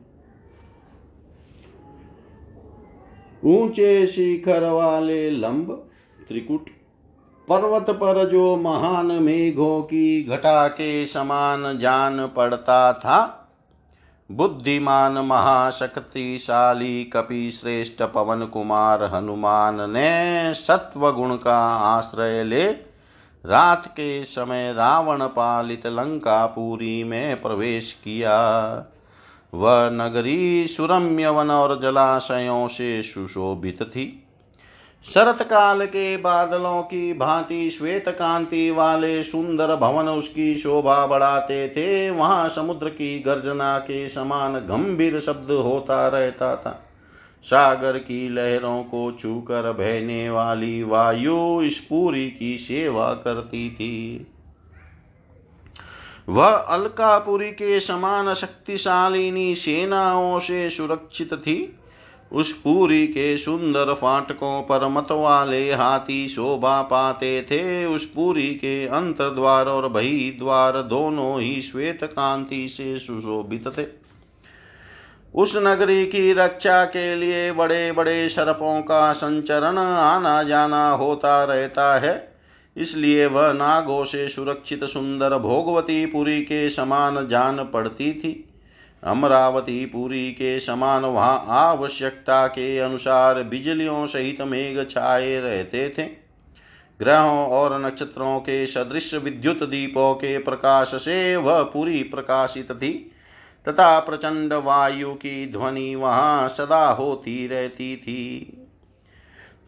ऊँचे 3.45 4.07
शिखर 4.07 4.71
वाले 4.71 5.31
लंब, 5.31 5.87
त्रिकुट 6.29 6.67
पर्वत 7.49 7.91
पर 7.91 8.29
जो 8.29 8.57
महान 8.57 9.07
मेघों 9.07 9.83
की 9.83 10.25
घटा 10.25 10.69
के 10.69 11.07
समान 11.07 11.79
जान 11.79 12.27
पड़ता 12.27 12.93
था 12.93 13.44
बुद्धिमान 14.31 15.13
महाशक्तिशाली 15.13 17.05
कपि 17.05 17.51
श्रेष्ठ 17.51 18.03
पवन 18.03 18.47
कुमार 18.47 19.03
हनुमान 19.03 19.91
ने 19.91 20.55
सत्व 20.55 21.13
गुण 21.13 21.37
का 21.37 21.59
आश्रय 21.77 22.45
ले 22.45 22.65
रात 23.47 23.87
के 23.87 24.25
समय 24.25 24.73
रावण 24.73 25.27
पालित 25.27 25.87
लंकापुरी 25.87 27.05
में 27.05 27.43
प्रवेश 27.43 27.93
किया। 27.93 28.39
वह 29.55 29.91
नगरी 29.91 30.67
सुरम्य 30.67 31.29
वन 31.29 31.51
और 31.51 31.81
जलाशयों 31.83 32.69
से 32.69 33.03
सुशोभित 33.03 33.83
थी। 33.83 34.24
शरत 35.09 35.43
काल 35.43 35.87
के 35.87 36.17
बादलों 36.17 36.83
की 36.83 37.13
भांति 37.13 37.71
श्वेत 37.71 38.09
कांति 38.09 38.71
वाले 38.71 39.23
सुंदर 39.23 39.77
भवन 39.77 40.09
उसकी 40.09 40.57
शोभा 40.57 41.07
बढ़ाते 41.07 41.69
थे। 41.69 42.11
वहाँ 42.11 42.49
समुद्र 42.49 42.89
की 42.89 43.19
गर्जना 43.19 43.79
के 43.79 44.09
समान 44.09 44.55
गंभीर 44.55 45.21
शब्द 45.21 45.51
होता 45.51 46.09
रहता 46.09 46.57
था। 46.57 46.85
सागर 47.43 47.99
की 47.99 48.29
लहरों 48.29 48.83
को 48.83 49.13
छूकर 49.13 49.73
बहने 49.73 50.31
वाली 50.31 50.83
वायु 50.83 51.63
इस 51.63 51.79
पूरी 51.79 52.31
की 52.31 52.59
सेवा 52.59 53.13
करती 53.13 53.71
थी। 53.71 54.27
वह 56.29 56.49
अलकापुरी 56.49 57.51
के 57.51 57.81
समान 57.81 58.35
शक्तिशालिनी 58.35 59.55
सेनाओं 59.55 60.39
से 60.39 60.71
सुरक्षित 60.71 61.35
थी। 61.35 61.79
उस 62.35 62.53
पुरी 62.53 63.07
के 63.07 63.37
सुंदर 63.37 63.95
फाटकों 63.95 64.63
पर 64.63 64.89
मत 64.89 65.07
वाले 65.11 65.73
हाथी 65.73 66.29
शोभा 66.29 66.83
पाते 66.83 67.43
थे। 67.43 67.87
उस 67.87 68.05
पुरी 68.07 68.49
के 68.55 68.87
अंतर 68.87 69.31
द्वार 69.31 69.67
और 69.67 69.89
बही 69.89 70.37
द्वार 70.39 70.83
दोनों 70.83 71.41
ही 71.41 71.61
श्वेत 71.61 72.05
कांति 72.05 72.69
से 72.69 72.99
सुशोभित 72.99 73.69
थे। 73.79 73.85
उस 75.35 75.57
नगरी 75.57 76.07
की 76.07 76.33
रक्षा 76.33 76.85
के 76.85 77.17
लिए 77.17 77.53
बड़े 77.53 77.93
बड़े 77.93 78.29
सर्पों 78.29 78.81
का 78.83 79.13
संचरण 79.13 79.79
आना 79.79 80.43
जाना 80.43 80.91
होता 80.91 81.45
रहता 81.45 81.99
है। 81.99 82.35
इसलिए 82.77 83.27
वह 83.27 83.53
नागों 83.53 84.05
से 84.05 84.29
सुरक्षित 84.29 84.85
सुंदर 84.85 85.39
भोगवती 85.39 86.07
पुरी 86.07 86.43
के 86.43 86.69
समान 86.69 87.29
जान 87.29 87.65
पड़ती 87.65 88.13
थी। 88.13 88.51
अमरावती, 89.05 89.87
पुरी 89.87 90.31
के 90.33 90.59
समान, 90.61 91.05
वहाँ 91.05 91.45
आवश्यकता 91.49 92.47
के 92.47 92.79
अनुसार 92.79 93.43
बिजलियों 93.43 94.07
सहित 94.07 94.41
मेघ 94.41 94.87
छाए 94.91 95.41
रहते 95.41 95.89
थे। 95.89 96.03
ग्रहों 97.01 97.47
और 97.47 97.87
नक्षत्रों 97.87 98.39
के 98.41 98.67
सदृश 98.67 99.15
विद्युत 99.15 99.63
दीपों 99.63 100.15
के 100.15 100.39
प्रकाश 100.39 100.89
से 100.89 101.37
वह 101.37 101.63
पूरी 101.63 102.03
प्रकाशित 102.03 102.73
थी, 102.73 103.11
तथा 103.69 103.99
प्रचंड 104.01 104.53
वायु 104.53 105.13
की 105.13 105.53
ध्वनि 105.53 105.95
वहाँ 105.95 106.49
सदा 106.49 106.89
होती 106.91 107.47
रहती 107.47 107.97
थी। 107.97 108.61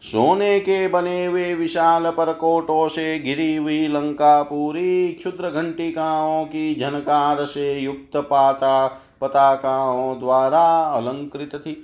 सोने 0.01 0.59
के 0.59 0.87
बने 0.87 1.25
हुए 1.25 1.53
विशाल 1.53 2.09
परकोटों 2.09 2.87
से 2.87 3.19
घिरी 3.19 3.55
हुई 3.55 3.87
लंका 3.87 4.43
पूरी 4.43 5.11
क्षुद्र 5.13 5.49
घंटिकाओं 5.49 6.45
की 6.45 6.75
झनकार 6.75 7.45
से 7.45 7.79
युक्त 7.79 8.17
पाता 8.17 8.87
पताकाओं 9.21 10.19
द्वारा 10.19 10.65
अलंकृत 10.83 11.55
थी। 11.55 11.83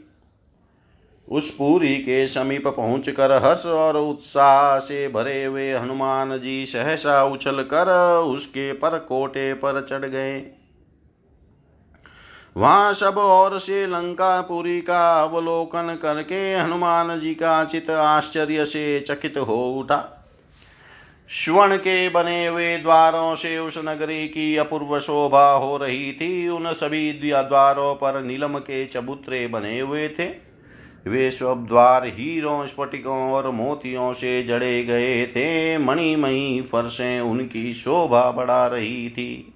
उस 1.28 1.50
पुरी 1.50 1.98
के 1.98 2.28
समीप 2.28 2.68
पहुंचकर 2.68 3.32
हर्ष 3.32 3.66
और 3.66 3.98
उत्साह 3.98 4.80
से 4.80 5.08
भरे 5.08 5.44
हुए 5.46 5.74
हनुमान 5.74 6.40
जी 6.40 6.66
सहसा 6.66 7.24
उछल 7.24 7.64
कर 7.64 7.92
उसके 8.18 8.74
पर 8.74 8.98
कोटे 9.00 9.54
पर 9.54 9.82
चढ़ 9.82 10.06
गए। 10.06 10.42
वहाँ 12.58 12.94
सब 12.94 13.18
और 13.18 13.60
से 13.60 13.88
लंकापुरी 13.88 14.82
का 14.82 15.22
अवलोकन 15.24 15.98
करके 16.02 16.56
हनुमान 16.56 17.20
जी 17.20 17.34
का 17.36 17.64
चित 17.66 17.90
आश्चर्य 17.90 18.66
से 18.66 19.00
चकित 19.00 19.38
हो 19.38 19.74
उठा। 19.74 20.13
स्वर्ण 21.30 21.78
के 21.78 22.10
बने 22.10 22.48
हुए 22.48 22.78
द्वारों 22.78 23.36
से 23.36 23.58
उस 23.60 23.78
नगरी 23.78 24.28
की 24.28 24.58
अपूर्व 24.58 25.00
शोभा 25.00 25.52
हो 25.52 25.78
रही 25.78 26.14
थी। 26.14 26.50
उन 26.50 26.74
सभी 26.74 27.14
द्वारों 27.14 27.96
पर 27.96 28.24
नीलम 28.24 28.58
के 28.58 28.86
चबूतरे 28.86 29.48
बने 29.48 29.80
हुए 29.80 30.10
थे। 30.10 30.26
वे 31.08 31.32
सब 31.32 31.66
द्वार 31.68 32.06
हीरों, 32.06 32.66
स्फटिकों 32.66 33.32
और 33.32 33.50
मोतियों 33.52 34.14
से 34.14 34.44
जड़े 34.44 34.84
गए 34.84 35.26
थे। 35.26 35.78
मणिमयी 35.78 36.62
फरसें 36.62 37.22
उनकी 37.22 37.74
शोभा 37.74 38.32
बढ़ा 38.32 38.68
रही 38.68 39.10
थी। 39.10 39.53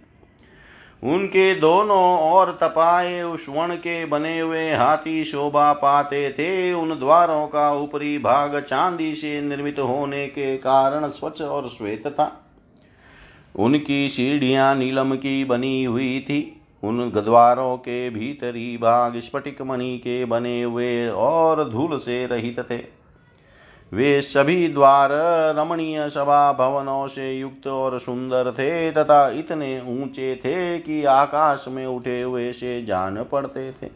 उनके 1.04 1.56
दोनों 1.56 2.20
और 2.20 2.58
तपाए 2.62 3.22
स्वर्ण 3.38 3.76
के 3.76 4.06
बने 4.06 4.39
हुए 4.39 4.74
हाथी 4.74 5.24
शोभा 5.26 5.74
पाते 5.74 6.30
थे। 6.32 6.74
उन 6.74 7.00
द्वारों 7.00 7.48
का 7.48 7.72
ऊपरी 7.74 8.18
भाग 8.18 8.60
चांदी 8.60 9.16
से 9.16 9.41
निर्मित 9.41 9.80
होने 9.80 10.28
के 10.28 10.58
कारण 10.58 11.10
स्वच्छ 11.10 11.41
और 11.41 11.68
श्वेत 11.68 12.08
था। 12.08 12.45
उनकी 13.56 14.10
सीढ़ियाँ 14.10 14.76
नीलम 14.76 15.16
की 15.16 15.45
बनी 15.45 15.84
हुई 15.84 16.20
थी। 16.20 16.62
उन 16.84 17.10
द्वारों 17.10 17.78
के 17.78 18.10
भीतरी 18.10 18.78
भाग 18.78 19.20
स्फटिक 19.20 19.62
मणि 19.62 19.98
के 19.98 20.26
बने 20.26 20.64
हुए 20.64 21.10
और 21.10 21.70
धूल 21.70 21.98
से 21.98 22.26
रहित 22.26 22.60
थे। 22.72 22.97
वे 23.92 24.22
सभी 24.22 24.68
द्वार 24.68 25.10
रमणीय 25.56 26.10
सभा 26.10 26.54
भवनों 26.54 27.08
से 27.08 27.32
युक्त 27.34 27.68
और 27.68 28.00
सुंदर 28.00 28.52
थे 28.52 28.92
तथा 28.92 29.30
इतने 29.30 29.80
ऊँचे 29.82 30.36
थे 30.36 30.80
कि 30.80 31.04
आकाश 31.06 31.66
में 31.68 31.86
उठे 31.86 32.22
हुए 32.22 32.52
से 32.54 32.82
जान 32.86 33.24
पड़ते 33.24 33.72
थे। 33.72 33.90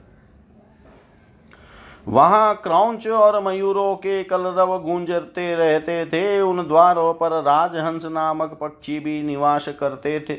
वहाँ 2.08 2.56
क्रौच 2.64 3.08
और 3.08 3.44
मयूरों 3.44 3.96
के 3.96 4.24
कलरव 4.24 4.78
गूंजते 4.80 5.56
रहते 5.56 6.06
थे। 6.06 6.42
उन 6.42 6.68
द्वारों 6.68 7.14
पर 7.14 7.42
राजहंस 7.42 8.06
नामक 8.06 8.58
पक्षी 8.62 9.00
भी 9.00 9.22
निवास 9.24 9.68
करते 9.80 10.20
थे। 10.20 10.36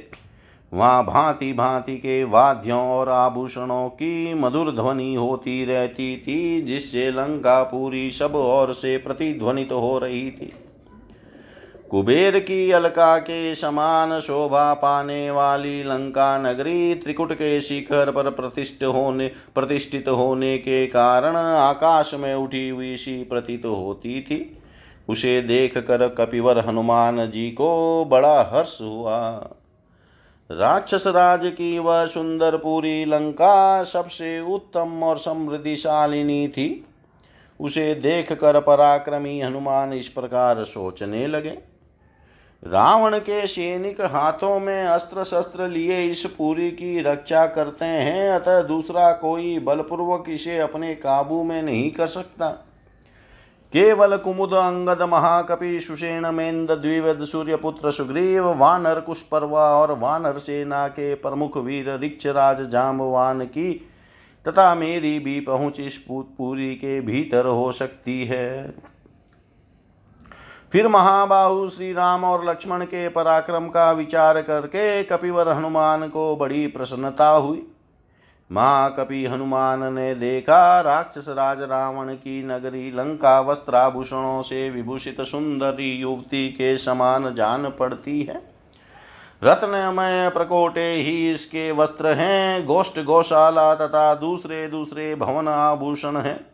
वहाँ 0.73 1.05
भांति 1.05 1.53
भांति 1.53 1.97
के 1.97 2.23
वाद्यों 2.25 2.81
और 2.81 3.09
आभूषणों 3.09 3.89
की 3.89 4.35
मधुर 4.35 4.71
ध्वनि 4.73 5.15
होती 5.15 5.65
रहती 5.65 6.17
थी, 6.17 6.63
जिससे 6.63 7.11
लंका 7.11 7.63
पूरी 7.63 8.11
सब 8.11 8.35
ओर 8.35 8.73
से 8.73 8.97
प्रतिध्वनित 8.99 9.69
तो 9.69 9.81
हो 9.81 9.99
रही 9.99 10.31
थी। 10.31 10.53
कुबेर 11.91 12.39
की 12.39 12.71
अलका 12.71 13.17
के 13.19 13.55
समान 13.55 14.19
शोभा 14.21 14.73
पाने 14.75 15.31
वाली 15.31 15.83
लंका 15.83 16.37
नगरी 16.39 16.95
त्रिकुट 16.95 17.33
के 17.33 17.61
शिखर 17.61 18.11
पर 18.11 18.31
प्रतिष्ठित 18.31 18.85
होने 18.85 19.31
प्रतिष्ठित 19.55 20.09
होने 20.09 20.57
के 20.59 20.87
कारण 20.87 21.37
आकाश 21.37 22.15
में 22.15 22.35
उठी 22.35 22.69
हुई 22.69 22.97
सी 22.97 23.23
प्रतीत 23.25 23.63
तो 23.63 23.75
होती 23.75 24.21
थी। 24.21 24.59
उसे 25.09 25.41
देख 25.43 25.79
कर 25.79 26.09
कपिवर 26.09 26.59
हनुमान 26.59 27.27
जी 27.31 27.51
को 27.51 28.05
बड़ा 28.05 28.41
हर्ष 28.53 28.79
हुआ। 28.83 29.19
राक्षस 30.53 31.07
राज 31.07 31.41
की 31.47 31.79
वह 31.79 32.07
सुंदर 32.07 32.57
पूरी 32.57 33.05
लंका 33.05 33.83
सबसे 33.83 34.41
उत्तम 34.41 35.03
और 35.03 35.19
समृद्धिशालिनी 35.19 36.49
थी। 36.49 36.85
उसे 37.61 37.95
देख 37.95 38.33
कर 38.33 38.61
पराक्रमी 38.61 39.41
हनुमान 39.41 39.93
इस 39.93 40.09
प्रकार 40.09 40.65
सोचने 40.65 41.27
लगे। 41.27 41.59
रावण 42.63 43.19
के 43.19 43.47
सैनिक 43.47 44.01
हाथों 44.01 44.61
में 44.61 44.85
अस्त्र 44.85 45.25
शस्त्र 45.25 45.69
लिए 45.69 46.05
इस 46.07 46.25
पूरी 46.39 46.71
की 46.71 47.01
रक्षा 47.03 47.47
करते 47.47 47.85
हैं, 47.85 48.31
अतः 48.31 48.63
दूसरा 48.63 49.13
कोई 49.13 49.59
बलपूर्वक 49.59 50.25
इसे 50.29 50.59
अपने 50.59 50.95
काबू 50.95 51.43
में 51.43 51.63
नहीं 51.63 51.91
कर 51.91 52.07
सकता। 52.07 52.51
केवल 53.73 54.17
कुमुद 54.17 54.53
अंगद 54.53 55.03
महाकपि 55.03 55.81
सुषेण 55.81 56.27
मेन्द 56.31 56.71
द्विवेद 56.71 57.25
सूर्यपुत्र 57.25 57.91
सुग्रीव 57.91 58.49
वानर 58.49 59.01
कुशपर्वा 59.01 59.65
और 59.77 59.93
वानर 59.99 60.39
सेना 60.39 60.87
के 60.89 61.15
प्रमुख 61.15 61.57
वीर 61.57 61.91
रिक्षराज 61.99 62.61
जामवान 62.71 63.45
की 63.45 63.73
तथा 64.47 64.75
मेरी 64.75 65.19
भी 65.19 65.41
पहुँच 65.41 65.81
इस 65.81 65.97
पूरी 66.09 66.75
के 66.75 67.01
भीतर 67.01 67.47
हो 67.47 67.73
सकती 67.73 68.25
है। 68.25 68.75
फिर 70.73 70.89
महाबाहु 70.89 71.69
श्री 71.69 71.93
राम 71.93 72.25
और 72.25 72.49
लक्ष्मण 72.51 72.85
के 72.85 73.09
पराक्रम 73.09 73.69
का 73.69 73.91
विचार 73.93 74.43
करके 74.43 75.03
कपिवर 75.05 75.49
हनुमान 75.49 76.09
को 76.09 76.35
बड़ी 76.37 76.67
प्रसन्नता 76.67 77.29
हुई। 77.29 77.67
महाकपि 78.53 79.27
हनुमान 79.27 79.95
ने 79.95 80.15
देखा 80.15 80.81
राक्षस 80.81 81.25
राज 81.29 81.61
रावण 81.61 82.15
की 82.15 82.47
नगरी 82.47 82.91
लंका 82.91 83.41
वस्त्राभूषणों 83.41 84.43
से 84.43 84.71
विभूषित 84.71 85.21
सुंदरी 85.21 85.93
युवती 85.93 86.49
के 86.49 86.77
समान 86.77 87.35
जान 87.35 87.71
पड़ती 87.71 88.23
है। 88.23 88.43
रत्नमय 89.45 90.31
प्रकोटे 90.35 90.95
ही 90.95 91.33
इसके 91.33 91.73
वस्त्र 91.73 92.07
हैं, 92.07 92.67
गोष्ठ 92.67 93.01
गौशाला 93.01 93.75
तथा 93.75 94.15
दूसरे 94.15 94.69
दूसरे 94.69 95.15
भवन 95.15 95.49
आभूषण 95.49 96.17
हैं। 96.17 96.47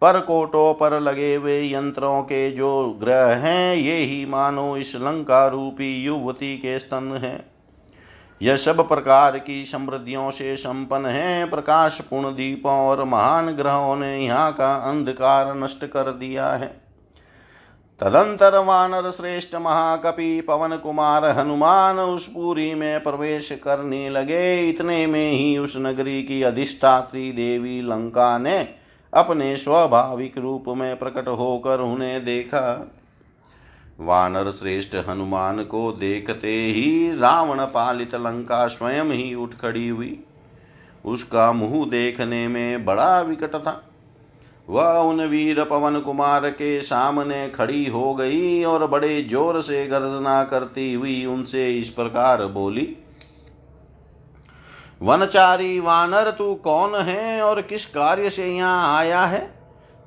पर 0.00 0.20
कोटों 0.20 0.74
पर 0.74 1.00
लगे 1.00 1.34
हुए 1.34 1.72
यंत्रों 1.72 2.22
के 2.22 2.50
जो 2.50 2.98
ग्रह 3.00 3.26
हैं, 3.26 3.76
ये 3.76 3.96
ही 3.96 4.26
मानो 4.26 4.76
इस 4.76 4.96
लंका 4.96 5.46
रूपी 5.46 6.04
युवती 6.04 6.56
के 6.56 6.78
स्तन 6.78 7.20
हैं। 7.24 7.55
यह 8.40 8.56
सब 8.56 8.88
प्रकार 8.88 9.38
की 9.38 9.64
समृद्धियों 9.64 10.30
से 10.30 10.56
संपन्न 10.56 11.06
है। 11.06 11.50
प्रकाश 11.50 12.00
पूर्ण 12.00 12.30
दीपों 12.30 12.72
और 12.72 13.04
महान 13.04 13.50
ग्रहों 13.50 13.96
ने 13.96 14.18
यहाँ 14.18 14.52
का 14.52 14.74
अंधकार 14.90 15.54
नष्ट 15.54 15.84
कर 15.84 16.10
दिया 16.12 16.48
है। 16.48 16.66
तदंतर 18.00 18.56
वानर 18.58 19.10
श्रेष्ठ 19.10 19.54
महाकपि 19.54 20.40
पवन 20.40 20.76
कुमार 20.76 21.24
हनुमान 21.24 21.98
उस 21.98 22.26
पुरी 22.26 22.74
में 22.74 23.02
प्रवेश 23.02 23.50
करने 23.64 24.10
लगे। 24.10 24.68
इतने 24.70 25.06
में 25.06 25.30
ही 25.32 25.58
उस 25.58 25.74
नगरी 25.76 26.22
की 26.22 26.42
अधिष्ठात्री 26.42 27.32
देवी 27.32 27.80
लंका 27.82 28.38
ने 28.38 28.58
अपने 29.12 29.56
स्वाभाविक 29.56 30.38
रूप 30.38 30.64
में 30.68 30.98
प्रकट 30.98 31.28
होकर 31.28 31.80
उन्हें 31.80 32.24
देखा। 32.24 32.92
वानर 33.98 34.50
श्रेष्ठ 34.50 34.94
हनुमान 35.08 35.62
को 35.64 35.90
देखते 35.92 36.52
ही 36.66 37.18
रावण 37.18 37.64
पालित 37.66 38.14
लंका 38.14 38.66
स्वयं 38.68 39.10
ही 39.12 39.34
उठ 39.34 39.54
खड़ी 39.54 39.88
हुई। 39.88 40.18
उसका 41.04 41.50
मुँह 41.52 41.88
देखने 41.90 42.46
में 42.48 42.84
बड़ा 42.84 43.20
विकट 43.20 43.54
था। 43.56 43.82
वह 44.68 44.98
उन 45.00 45.20
वीर 45.20 45.62
पवन 45.64 45.98
कुमार 46.00 46.48
के 46.50 46.80
सामने 46.80 47.48
खड़ी 47.48 47.84
हो 47.86 48.14
गई 48.14 48.62
और 48.64 48.86
बड़े 48.86 49.22
ज़ोर 49.22 49.60
से 49.62 49.86
गर्जना 49.86 50.42
करती 50.44 50.92
हुई 50.94 51.24
उनसे 51.26 51.70
इस 51.72 51.88
प्रकार 51.88 52.44
बोली, 52.46 52.96
वनचारी 55.02 55.78
वानर, 55.80 56.30
तू 56.30 56.54
कौन 56.54 56.94
है 56.96 57.42
और 57.42 57.60
किस 57.62 57.86
कार्य 57.86 58.30
से 58.30 58.46
यहाँ 58.48 58.96
आया 58.96 59.24
है? 59.24 59.55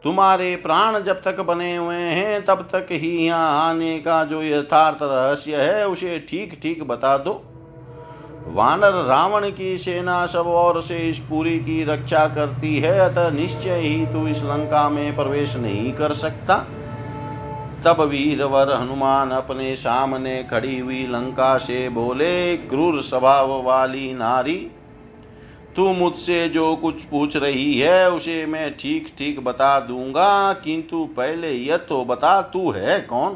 तुम्हारे 0.03 0.55
प्राण 0.55 0.99
जब 0.99 1.21
तक 1.21 1.39
बने 1.39 1.75
हुए 1.75 1.95
हैं, 1.95 2.45
तब 2.45 2.67
तक 2.71 2.87
ही 2.91 3.25
यहाँ 3.25 3.69
आने 3.69 3.99
का 3.99 4.23
जो 4.23 4.41
यथार्थ 4.43 4.97
रहस्य 5.01 5.55
है, 5.55 5.87
उसे 5.87 6.19
ठीक 6.29 6.59
ठीक 6.63 6.83
बता 6.83 7.17
दो। 7.17 7.41
वानर 8.47 8.93
रावण 9.05 9.49
की 9.49 9.77
सेना 9.77 10.25
सब 10.25 10.47
और 10.47 10.81
से 10.81 10.97
इस 10.97 11.19
पूरी 11.19 11.59
की 11.59 11.83
रक्षा 11.83 12.27
करती 12.27 12.77
है, 12.79 12.99
अतः 12.99 13.29
निश्चय 13.29 13.75
ही 13.75 14.05
तू 14.05 14.27
इस 14.27 14.43
लंका 14.43 14.89
में 14.89 15.15
प्रवेश 15.15 15.55
नहीं 15.55 15.93
कर 15.93 16.13
सकता। 16.13 16.57
तब 17.85 18.01
वीरवर 18.01 18.73
हनुमान 18.73 19.31
अपने 19.31 19.75
सामने 19.75 20.43
खड़ी 20.43 20.79
हुई 20.79 21.05
लंका 21.07 21.57
से 21.57 21.87
बोले, 21.89 22.57
क्रूर 22.57 23.01
स्वभाव 23.01 23.61
वाली 23.63 24.13
नारी 24.13 24.59
तू 25.79 25.93
मुझसे 25.93 26.49
जो 26.49 26.75
कुछ 26.75 27.03
पूछ 27.03 27.37
रही 27.37 27.79
है, 27.79 28.11
उसे 28.11 28.45
मैं 28.45 28.77
ठीक 28.77 29.15
ठीक 29.17 29.43
बता 29.43 29.79
दूँगा, 29.79 30.53
किंतु 30.53 31.05
पहले 31.05 31.51
यह 31.51 31.77
तो 31.77 32.05
बता, 32.05 32.41
तू 32.41 32.71
है 32.71 33.01
कौन? 33.01 33.33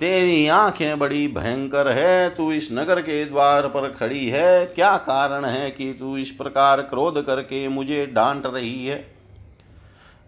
तेरी 0.00 0.46
आँखें 0.46 0.98
बड़ी 0.98 1.28
भयंकर 1.28 1.88
है, 1.88 2.30
तू 2.30 2.52
इस 2.52 2.68
नगर 2.72 3.00
के 3.00 3.24
द्वार 3.24 3.66
पर 3.66 3.88
खड़ी 4.00 4.26
है, 4.26 4.66
क्या 4.66 4.96
कारण 4.96 5.44
है 5.44 5.70
कि 5.70 5.92
तू 5.92 6.16
इस 6.16 6.30
प्रकार 6.30 6.82
क्रोध 6.82 7.26
करके 7.26 7.68
मुझे 7.68 8.06
डांट 8.06 8.42
रही 8.46 8.86
है? 8.86 9.14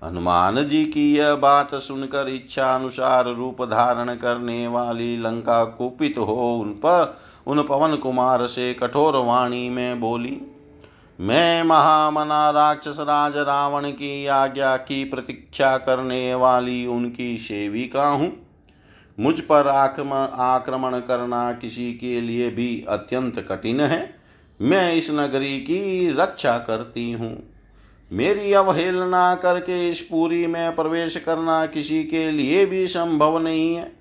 हनुमान 0.05 0.65
जी 0.65 0.85
की 0.85 1.17
यह 1.17 1.35
बात 1.35 1.75
सुनकर 1.75 2.29
इच्छा 2.29 2.75
अनुसार 2.75 3.25
रूप 3.25 3.63
धारण 3.63 4.15
करने 4.15 4.69
वाली 4.69 5.17
लंका 5.17 5.65
कुपित 5.65 6.19
हो 6.19 6.59
उन 6.61 6.71
पर, 6.71 7.19
उन 7.47 7.63
पवन 7.63 7.97
कुमार 7.97 8.47
से 8.47 8.75
कठोर 8.75 9.17
वाणी 9.17 9.69
में 9.69 10.01
बोली 10.01 10.41
मैं 11.21 11.63
महामना 11.63 12.51
राक्षस 12.51 12.97
राज 13.01 13.37
रावण 13.37 13.91
की 13.91 14.27
आज्ञा 14.27 14.77
की 14.77 15.05
प्रतीक्षा 15.05 15.77
करने 15.79 16.35
वाली 16.35 16.87
उनकी 16.87 17.39
सेविका 17.39 18.07
हूँ। 18.07 18.33
मुझ 19.19 19.41
पर 19.41 19.69
आक्रमण 19.69 20.27
आक्रमण 20.39 20.99
करना 20.99 21.53
किसी 21.53 21.93
के 21.95 22.21
लिए 22.21 22.51
भी 22.51 22.85
अत्यंत 22.89 23.39
कठिन 23.39 23.81
है। 23.81 24.15
मैं 24.61 24.95
इस 24.95 25.11
नगरी 25.11 25.59
की 25.59 26.11
रक्षा 26.11 26.59
करती 26.59 27.13
हूँ। 27.13 27.37
मेरी 28.11 28.53
अवहेलना 28.53 29.35
करके 29.35 29.91
इस 29.91 30.01
पूरी 30.01 30.47
में 30.47 30.75
प्रवेश 30.75 31.17
करना 31.17 31.67
किसी 31.67 32.05
के 32.05 32.31
लिए 32.31 32.67
भी 32.67 32.87
संभव 32.87 33.39
नहीं 33.39 33.75
है। 33.77 33.93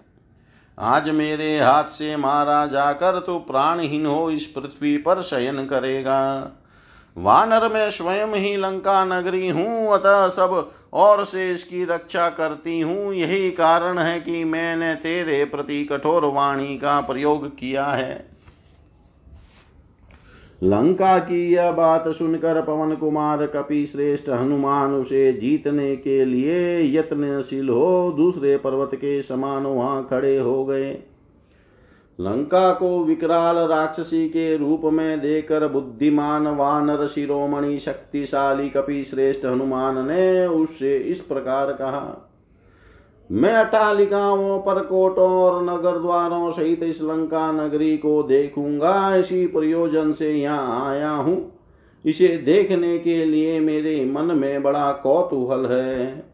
आज 0.78 1.10
मेरे 1.10 1.60
हाथ 1.60 1.84
से 1.84 2.16
मारा 2.16 2.66
जाकर 2.66 3.20
तो 3.20 3.40
प्राणहीन 3.40 4.06
हो, 4.06 4.32
इस 4.32 4.46
पृथ्वी 4.46 4.98
पर 4.98 5.22
शयन 5.22 5.66
करेगा। 5.66 6.52
वानर 7.20 7.68
में 7.74 7.90
स्वयं 7.92 8.34
ही 8.34 8.56
लंका 8.58 9.04
नगरी 9.06 9.50
हूँ, 9.50 9.94
अतः 9.94 10.28
सब 10.30 10.72
और 10.94 11.24
से 11.26 11.52
इसकी 11.52 11.84
रक्षा 11.86 12.30
करती 12.30 12.80
हूँ। 12.80 13.14
यही 13.14 13.50
कारण 13.52 13.98
है 13.98 14.20
कि 14.20 14.44
मैंने 14.44 14.94
तेरे 14.96 15.44
प्रति 15.46 15.84
कठोर 15.84 16.26
वाणी 16.26 16.78
का 16.78 17.00
प्रयोग 17.02 17.48
किया 17.50 17.86
है। 17.86 18.28
लंका 20.64 21.18
की 21.20 21.46
यह 21.54 21.72
बात 21.72 22.08
सुनकर 22.08 22.62
पवन 22.62 22.96
कुमार 22.96 23.46
कपि 23.48 23.86
श्रेष्ठ 23.86 24.30
हनुमान 24.30 24.94
उसे 24.94 25.32
जीतने 25.34 25.96
के 25.96 26.24
लिए 26.26 26.82
यत्नशील 26.98 27.70
हो, 27.70 28.12
दूसरे 28.12 28.58
पर्वत 28.58 28.96
के 28.96 29.22
समान 29.22 29.66
वहाँ 29.66 30.08
खड़े 30.10 30.38
हो 30.38 30.66
गए। 30.66 30.92
लंका 32.20 32.72
को 32.74 33.04
विकराल 33.04 33.58
राक्षसी 33.58 34.28
के 34.30 34.56
रूप 34.58 34.82
में 34.86 35.20
देकर 35.22 35.68
बुद्धिमान 35.68 36.48
वानर 36.48 37.06
शिरोमणि 37.08 37.78
शक्तिशाली 37.80 38.70
कपि 38.70 39.04
श्रेष्ठ 39.04 39.46
हनुमान 39.46 40.08
ने 40.08 40.48
उससे 40.48 40.98
इस 40.98 41.22
प्रकार 41.22 41.72
कहा, 41.72 42.26
मैं 43.30 43.54
अटालिकाओं 43.54 44.60
पर 44.60 44.84
कोटों 44.84 45.30
और 45.30 45.64
नगर 45.64 46.00
द्वारों 46.00 46.52
सहित 46.52 46.84
इस 46.84 47.02
लंका 47.02 47.52
नगरी 47.52 47.98
को 47.98 48.22
देखूँगा, 48.24 49.16
इसी 49.16 49.46
प्रयोजन 49.48 50.12
से 50.12 50.32
यहाँ 50.34 50.90
आया 50.90 51.12
हूँ। 51.12 51.52
इसे 52.06 52.28
देखने 52.38 52.98
के 53.00 53.24
लिए 53.26 53.60
मेरे 53.60 54.04
मन 54.06 54.36
में 54.38 54.64
बड़ा 54.64 54.92
कौतूहल 54.94 55.66
है। 55.66 56.29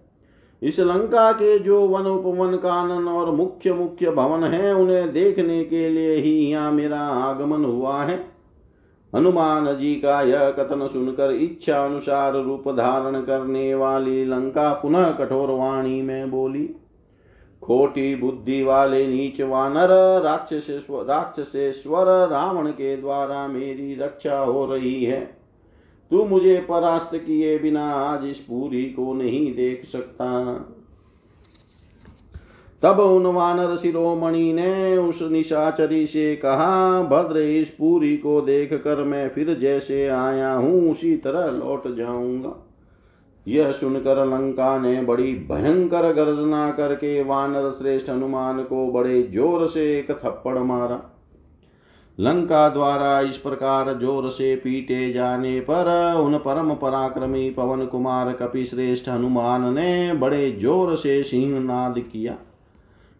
इस 0.61 0.79
लंका 0.79 1.31
के 1.31 1.57
जो 1.59 1.79
वन 1.81 2.05
उपवन 2.07 2.55
कानन 2.57 3.07
और 3.07 3.31
मुख्य 3.31 3.73
मुख्य 3.73 4.11
भवन 4.11 4.43
हैं, 4.43 4.73
उन्हें 4.73 5.11
देखने 5.13 5.63
के 5.63 5.89
लिए 5.89 6.15
ही 6.15 6.33
यहाँ 6.41 6.71
मेरा 6.71 6.99
आगमन 6.99 7.65
हुआ 7.65 8.03
है। 8.03 8.17
हनुमान 9.13 9.75
जी 9.77 9.93
का 9.95 10.21
यह 10.21 10.49
कथन 10.51 10.87
सुनकर 10.87 11.31
इच्छा 11.31 11.83
अनुसार 11.85 12.33
रूप 12.33 12.69
धारण 12.69 13.21
करने 13.21 13.73
वाली 13.75 14.25
लंका 14.25 14.73
पुनः 14.73 15.11
कठोर 15.11 15.49
वाणी 15.49 16.01
में 16.01 16.31
बोली, 16.31 16.65
खोटी 17.63 18.15
बुद्धि 18.15 18.61
वाले 18.63 19.05
नीच 19.07 19.41
वानर 19.41 19.89
राक्षसेश्वर 20.21 21.05
राक्षसेश्वर 21.05 22.05
रावण 22.27 22.67
के 22.69 22.95
द्वारा 22.97 23.47
मेरी 23.47 23.95
रक्षा 23.95 24.37
हो 24.39 24.65
रही 24.65 25.03
है। 25.03 25.34
तू 26.11 26.23
मुझे 26.25 26.65
परास्त 26.69 27.15
किए 27.15 27.57
बिना 27.59 27.83
आज 27.91 28.25
इस 28.25 28.39
पूरी 28.39 28.83
को 28.83 29.13
नहीं 29.13 29.55
देख 29.55 29.85
सकता। 29.85 30.53
तब 32.83 32.99
उन 32.99 33.25
वानर 33.25 33.75
शिरोमणि 33.77 34.53
ने 34.53 34.97
उस 34.97 35.21
निशाचरी 35.21 36.05
से 36.07 36.35
कहा, 36.35 37.01
भद्र, 37.01 37.39
इस 37.39 37.69
पूरी 37.69 38.17
को 38.17 38.41
देख 38.41 38.73
कर 38.73 39.03
मैं 39.03 39.29
फिर 39.29 39.53
जैसे 39.53 40.07
आया 40.07 40.53
हूँ, 40.53 40.91
उसी 40.91 41.15
तरह 41.17 41.49
लौट 41.51 41.95
जाऊँगा। 41.95 42.55
यह 43.47 43.71
सुनकर 43.71 44.25
लंका 44.25 44.77
ने 44.79 45.01
बड़ी 45.01 45.33
भयंकर 45.51 46.11
गर्जना 46.13 46.71
करके 46.71 47.23
वानर 47.23 47.71
श्रेष्ठ 47.71 48.09
हनुमान 48.09 48.63
को 48.63 48.87
बड़े 48.91 49.21
ज़ोर 49.23 49.67
से 49.67 49.99
एक 49.99 50.11
थप्पड़ 50.11 50.57
मारा। 50.57 51.14
लंका 52.19 52.67
द्वारा 52.69 53.19
इस 53.21 53.37
प्रकार 53.37 53.93
ज़ोर 53.99 54.29
से 54.29 54.55
पीटे 54.55 55.11
जाने 55.13 55.59
पर 55.59 56.15
उन 56.15 56.37
परम 56.37 56.73
पराक्रमी 56.73 57.49
पवन 57.49 57.85
कुमार 57.85 58.31
कपिश्रेष्ठ 58.33 59.09
हनुमान 59.09 59.73
ने 59.73 60.13
बड़े 60.13 60.51
ज़ोर 60.51 60.95
से 60.95 61.23
सिंह 61.23 61.59
नाद 61.59 61.99
किया। 61.99 62.37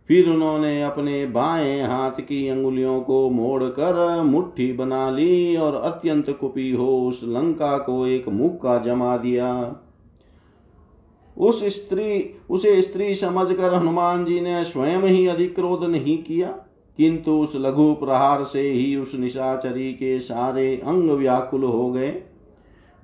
फिर 0.10 0.30
उन्होंने 0.30 0.84
अपने 0.84 1.26
बाएँ 1.26 1.82
हाथ 1.84 2.22
की 2.22 2.48
अंगुलियों 2.48 3.00
को 3.02 3.30
मोड़कर 3.30 4.22
मुट्ठी 4.22 4.74
बना 4.74 5.10
ली 5.10 5.56
और 5.56 5.76
अत्यंत 5.76 6.30
कुपी 6.30 6.72
हो 6.72 6.88
उस 7.08 7.22
लंका 7.24 7.78
को 7.78 8.06
एक 8.08 8.28
मुक्का 8.30 8.78
जमा 8.78 9.18
दिया। 9.18 9.76
उस 11.38 11.64
स्त्री, 11.66 12.30
उसे 12.50 12.82
स्त्री 12.82 13.16
समझकर 13.16 13.74
हनुमान 13.74 14.26
जी 14.26 14.40
ने 14.42 14.64
स्वयं 14.64 15.02
ही 15.02 15.28
अधिक 15.28 15.56
क्रोध 15.56 15.84
नहीं 15.84 16.18
किया। 16.18 16.56
किंतु 16.98 17.32
उस 17.32 17.54
लघु 17.56 17.94
प्रहार 17.94 18.44
से 18.44 18.72
ही 18.72 18.96
उस 18.96 19.16
निशाचरी 19.16 19.94
के 19.94 20.20
सारे 20.20 20.82
अंग 20.86 21.10
व्याकुल 21.10 21.64
हो 21.64 21.92
गए। 21.92 22.22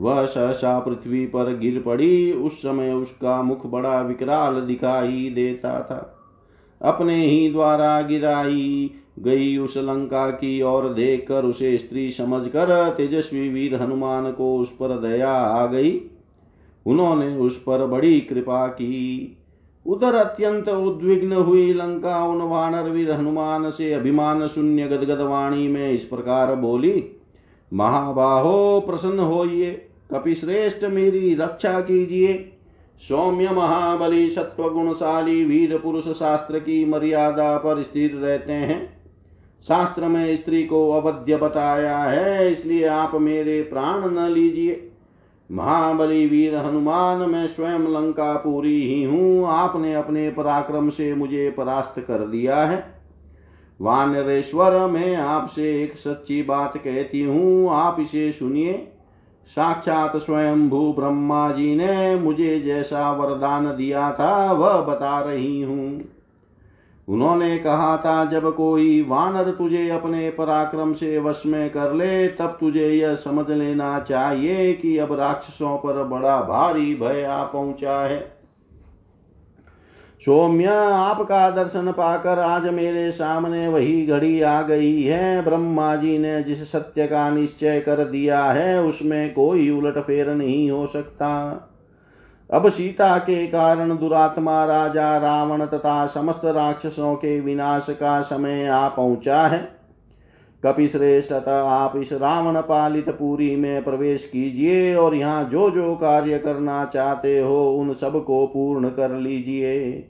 वह 0.02 0.26
सहसा 0.26 0.80
पृथ्वी 0.80 1.26
पर 1.26 1.58
गिर 1.58 1.82
पड़ी। 1.82 2.32
उस 2.32 2.62
समय 2.62 2.92
उसका 2.92 3.42
मुख 3.42 3.66
बड़ा 3.66 4.02
विकराल 4.02 4.62
दिखाई 4.62 5.32
देता 5.36 5.70
था। 5.70 6.18
अपने 6.82 7.26
ही 7.26 7.52
द्वारा 7.52 8.02
गिराई 8.02 8.92
गई 9.20 9.58
उस 9.58 9.78
लंका 9.78 10.30
की 10.30 10.62
ओर 10.62 10.90
देखकर 10.90 11.46
उसे 11.46 11.78
स्त्री 11.78 12.12
समझकर 12.12 12.94
तेजस्वी 12.98 13.50
वीर 13.50 13.76
हनुमान 13.76 14.32
को 14.32 14.58
उस 14.58 14.70
पर 14.70 15.00
दया 15.00 15.32
आ 15.32 15.66
गई। 15.66 16.02
उन्होंने 16.86 17.36
उस 17.36 17.64
पर 17.64 17.86
बड़ी 17.86 18.20
कृपा 18.20 18.68
की। 18.68 19.38
उधर 19.86 20.16
अत्यंत 20.16 20.70
उद्विग्न 20.70 21.34
हुई 21.34 21.74
लंका 21.74 22.24
उन 22.26 22.42
वानर 22.42 22.90
वीर 22.90 23.12
हनुमान 23.12 23.70
से 23.70 23.94
अभिमान 23.94 24.48
शून्य 24.48 24.88
गदगद 24.88 25.22
वाणी 25.22 25.68
में 25.68 25.92
इस 25.92 26.04
प्रकार 26.04 26.56
बोली, 26.56 27.04
महाबाहो, 27.74 28.80
प्रसन्न 28.80 29.20
होइए, 29.20 29.72
कपिश्रेष्ठ 30.14 30.86
मेरी 30.86 31.34
रक्षा 31.36 31.80
कीजिए। 31.80 32.34
सौम्य 33.02 33.50
महाबली 33.50 34.30
सत्व 34.30 34.70
गुणशाली 34.70 35.44
वीर 35.46 35.78
पुरुष 35.78 36.08
शास्त्र 36.08 36.60
की 36.60 36.86
मर्यादा 36.86 37.58
पर 37.58 37.84
स्थिर 37.84 38.16
रहते 38.16 38.54
हैं। 38.54 39.02
शास्त्र 39.68 40.08
में 40.08 40.36
स्त्री 40.36 40.64
को 40.64 40.90
अवध्य 40.92 41.38
बताया 41.38 41.98
है, 41.98 42.52
इसलिए 42.52 42.86
आप 42.86 43.16
मेरे 43.16 43.62
प्राण 43.62 44.10
न 44.12 44.30
लीजिए। 44.30 44.91
महाबली 45.52 46.26
वीर 46.26 46.56
हनुमान, 46.56 47.18
मैं 47.18 47.48
स्वयं 47.48 47.80
लंका 47.80 48.34
पूरी 48.34 48.86
ही 48.88 49.04
हूँ। 49.04 49.48
आपने 49.48 49.94
अपने 49.94 50.30
पराक्रम 50.30 50.90
से 50.90 51.14
मुझे 51.14 51.50
परास्त 51.58 52.00
कर 52.00 52.18
दिया 52.18 52.64
है। 52.64 53.02
वानरेश्वर, 53.82 54.88
मैं 54.88 55.16
आपसे 55.16 55.84
एक 55.84 55.98
सच्ची 55.98 56.44
बात 56.44 56.78
कहती 56.78 57.22
हूँ। 57.22 57.70
आप 57.72 57.98
इसे 58.00 58.32
सुनिए। 58.32 58.88
साक्षात 59.48 60.18
स्वयं 60.18 60.70
भू 60.70 60.94
ब्रह्मा 60.94 61.52
जी 61.52 61.76
ने 61.76 62.16
मुझे 62.16 62.60
जैसा 62.60 63.12
वरदान 63.12 63.66
दिया 63.66 64.12
था, 64.12 64.52
वह 64.52 64.82
बता 64.82 65.20
रही 65.20 65.62
हूँ। 65.62 66.02
उन्होंने 67.12 67.58
कहा 67.58 67.98
था, 67.98 68.26
जब 68.26 68.56
कोई 68.56 69.06
वानर 69.08 69.52
तुझे 69.52 69.90
अपने 69.90 70.30
पराक्रम 70.30 70.94
से 70.94 71.20
वश 71.20 71.44
में 71.46 71.70
कर 71.70 71.94
ले, 71.94 72.28
तब 72.28 72.58
तुझे 72.60 72.90
यह 72.90 73.16
समझ 73.16 73.50
लेना 73.50 74.00
चाहिए 74.00 74.74
कि 74.74 74.98
अब 74.98 75.14
राक्षसों 75.14 75.78
पर 75.78 76.04
बड़ा 76.04 76.42
भारी 76.42 76.96
भय 76.96 77.24
आ 77.24 77.44
पहुँचा 77.44 78.02
है। 78.02 78.42
सौम्य, 80.26 80.66
आपका 80.94 81.50
दर्शन 81.52 81.92
पाकर 81.92 82.40
आज 82.40 82.68
मेरे 82.68 83.12
सामने 83.12 83.68
वही 83.68 84.06
घड़ी 84.06 84.42
आ 84.42 84.62
गई 84.62 85.02
है। 85.04 85.44
ब्रह्मा 85.44 85.96
जी 85.96 86.18
ने 86.18 86.44
जिस 86.44 86.72
सत्य 86.72 87.08
का 87.08 87.30
निश्चय 87.30 87.80
कर 87.80 88.06
दिया 88.06 88.44
है, 88.46 88.84
उसमें 88.84 89.34
कोई 89.34 89.70
उलट 89.70 89.98
फेर 89.98 90.30
नहीं 90.30 90.72
हो 90.72 90.88
सकता। 90.88 91.32
अब 92.52 92.70
सीता 92.70 93.18
के 93.18 93.46
कारण 93.48 93.96
दुरात्मा 93.98 94.64
राजा 94.66 95.18
रावण 95.18 95.66
तथा 95.66 96.06
समस्त 96.06 96.42
राक्षसों 96.46 97.16
के 97.16 97.40
विनाश 97.40 97.86
का 97.90 98.22
समय 98.22 98.68
आ 98.68 98.88
पहुँचा 98.88 99.46
है। 99.48 99.60
कपिश्रेष्ठ 100.64 101.32
अतः 101.32 101.62
आप 101.62 101.96
इस 101.96 102.12
रावण 102.14 102.60
पालित 102.62 103.10
पुरी 103.10 103.56
में 103.56 103.84
प्रवेश 103.84 104.26
कीजिए 104.26 104.96
और 104.96 105.16
यहाँ 105.16 105.44
जो 105.44 105.70
जो 105.72 105.96
कार्य 105.96 106.40
करना 106.40 106.84
चाहते 106.86 107.40
हो 107.40 107.64
उन 107.72 107.94
सबको 107.94 108.46
पूर्ण 108.48 108.90
कर 108.90 109.16
लीजिए। 109.16 110.10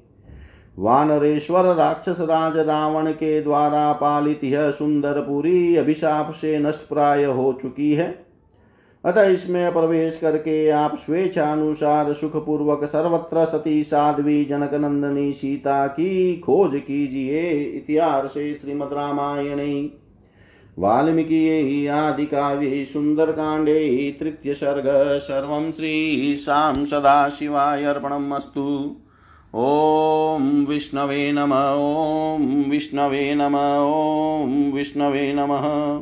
वानरेश्वर 0.79 1.73
राक्षस 1.75 2.19
राज 2.19 2.57
रावण 2.57 3.11
के 3.11 3.41
द्वारा 3.41 3.91
पालित 3.93 4.43
यह 4.43 4.69
सुंदर 4.71 5.21
पुरी 5.21 5.75
अभिशाप 5.75 6.31
से 6.31 6.57
नष्ट 6.59 6.87
प्राय 6.89 7.23
हो 7.23 7.53
चुकी 7.61 7.93
है। 7.93 8.30
अतः 9.05 9.23
इसमें 9.23 9.73
प्रवेश 9.73 10.17
करके 10.17 10.69
आप 10.69 10.95
स्वेच्छानुसार 10.95 12.13
सुखपूर्वक 12.13 12.83
सर्वत्र 12.85 13.45
सती 13.45 13.83
साध्वी 13.83 14.45
जनक 14.45 14.73
नंदनी 14.73 15.33
सीता 15.33 15.87
की 15.87 16.37
खोज 16.37 16.71
कीजिए 16.75 17.49
इतिहास 17.77 18.33
श्रीमद 18.33 18.89
रामायणे। 18.93 19.91
वाल्मीकि 20.79 21.87
आदि 21.87 22.25
काव्ये 22.25 22.85
सुन्दरकाण्डे 22.85 24.17
तृतीय 24.19 24.53
सर्ग 24.53 24.83
सर्वं 25.19 25.71
श्रीशां 25.71 26.85
सदाशिवाय 26.85 27.83
अर्पणम् 27.83 28.33
अस्तु 28.33 28.95
ॐ 29.55 30.65
विष्णवे 30.69 31.31
नम, 31.31 31.51
ॐ 31.77 32.69
विष्णवे 32.69 33.35
नम, 33.35 33.55
ॐ 33.55 34.71
विष्णवे 34.73 35.33
नमः। 35.33 35.99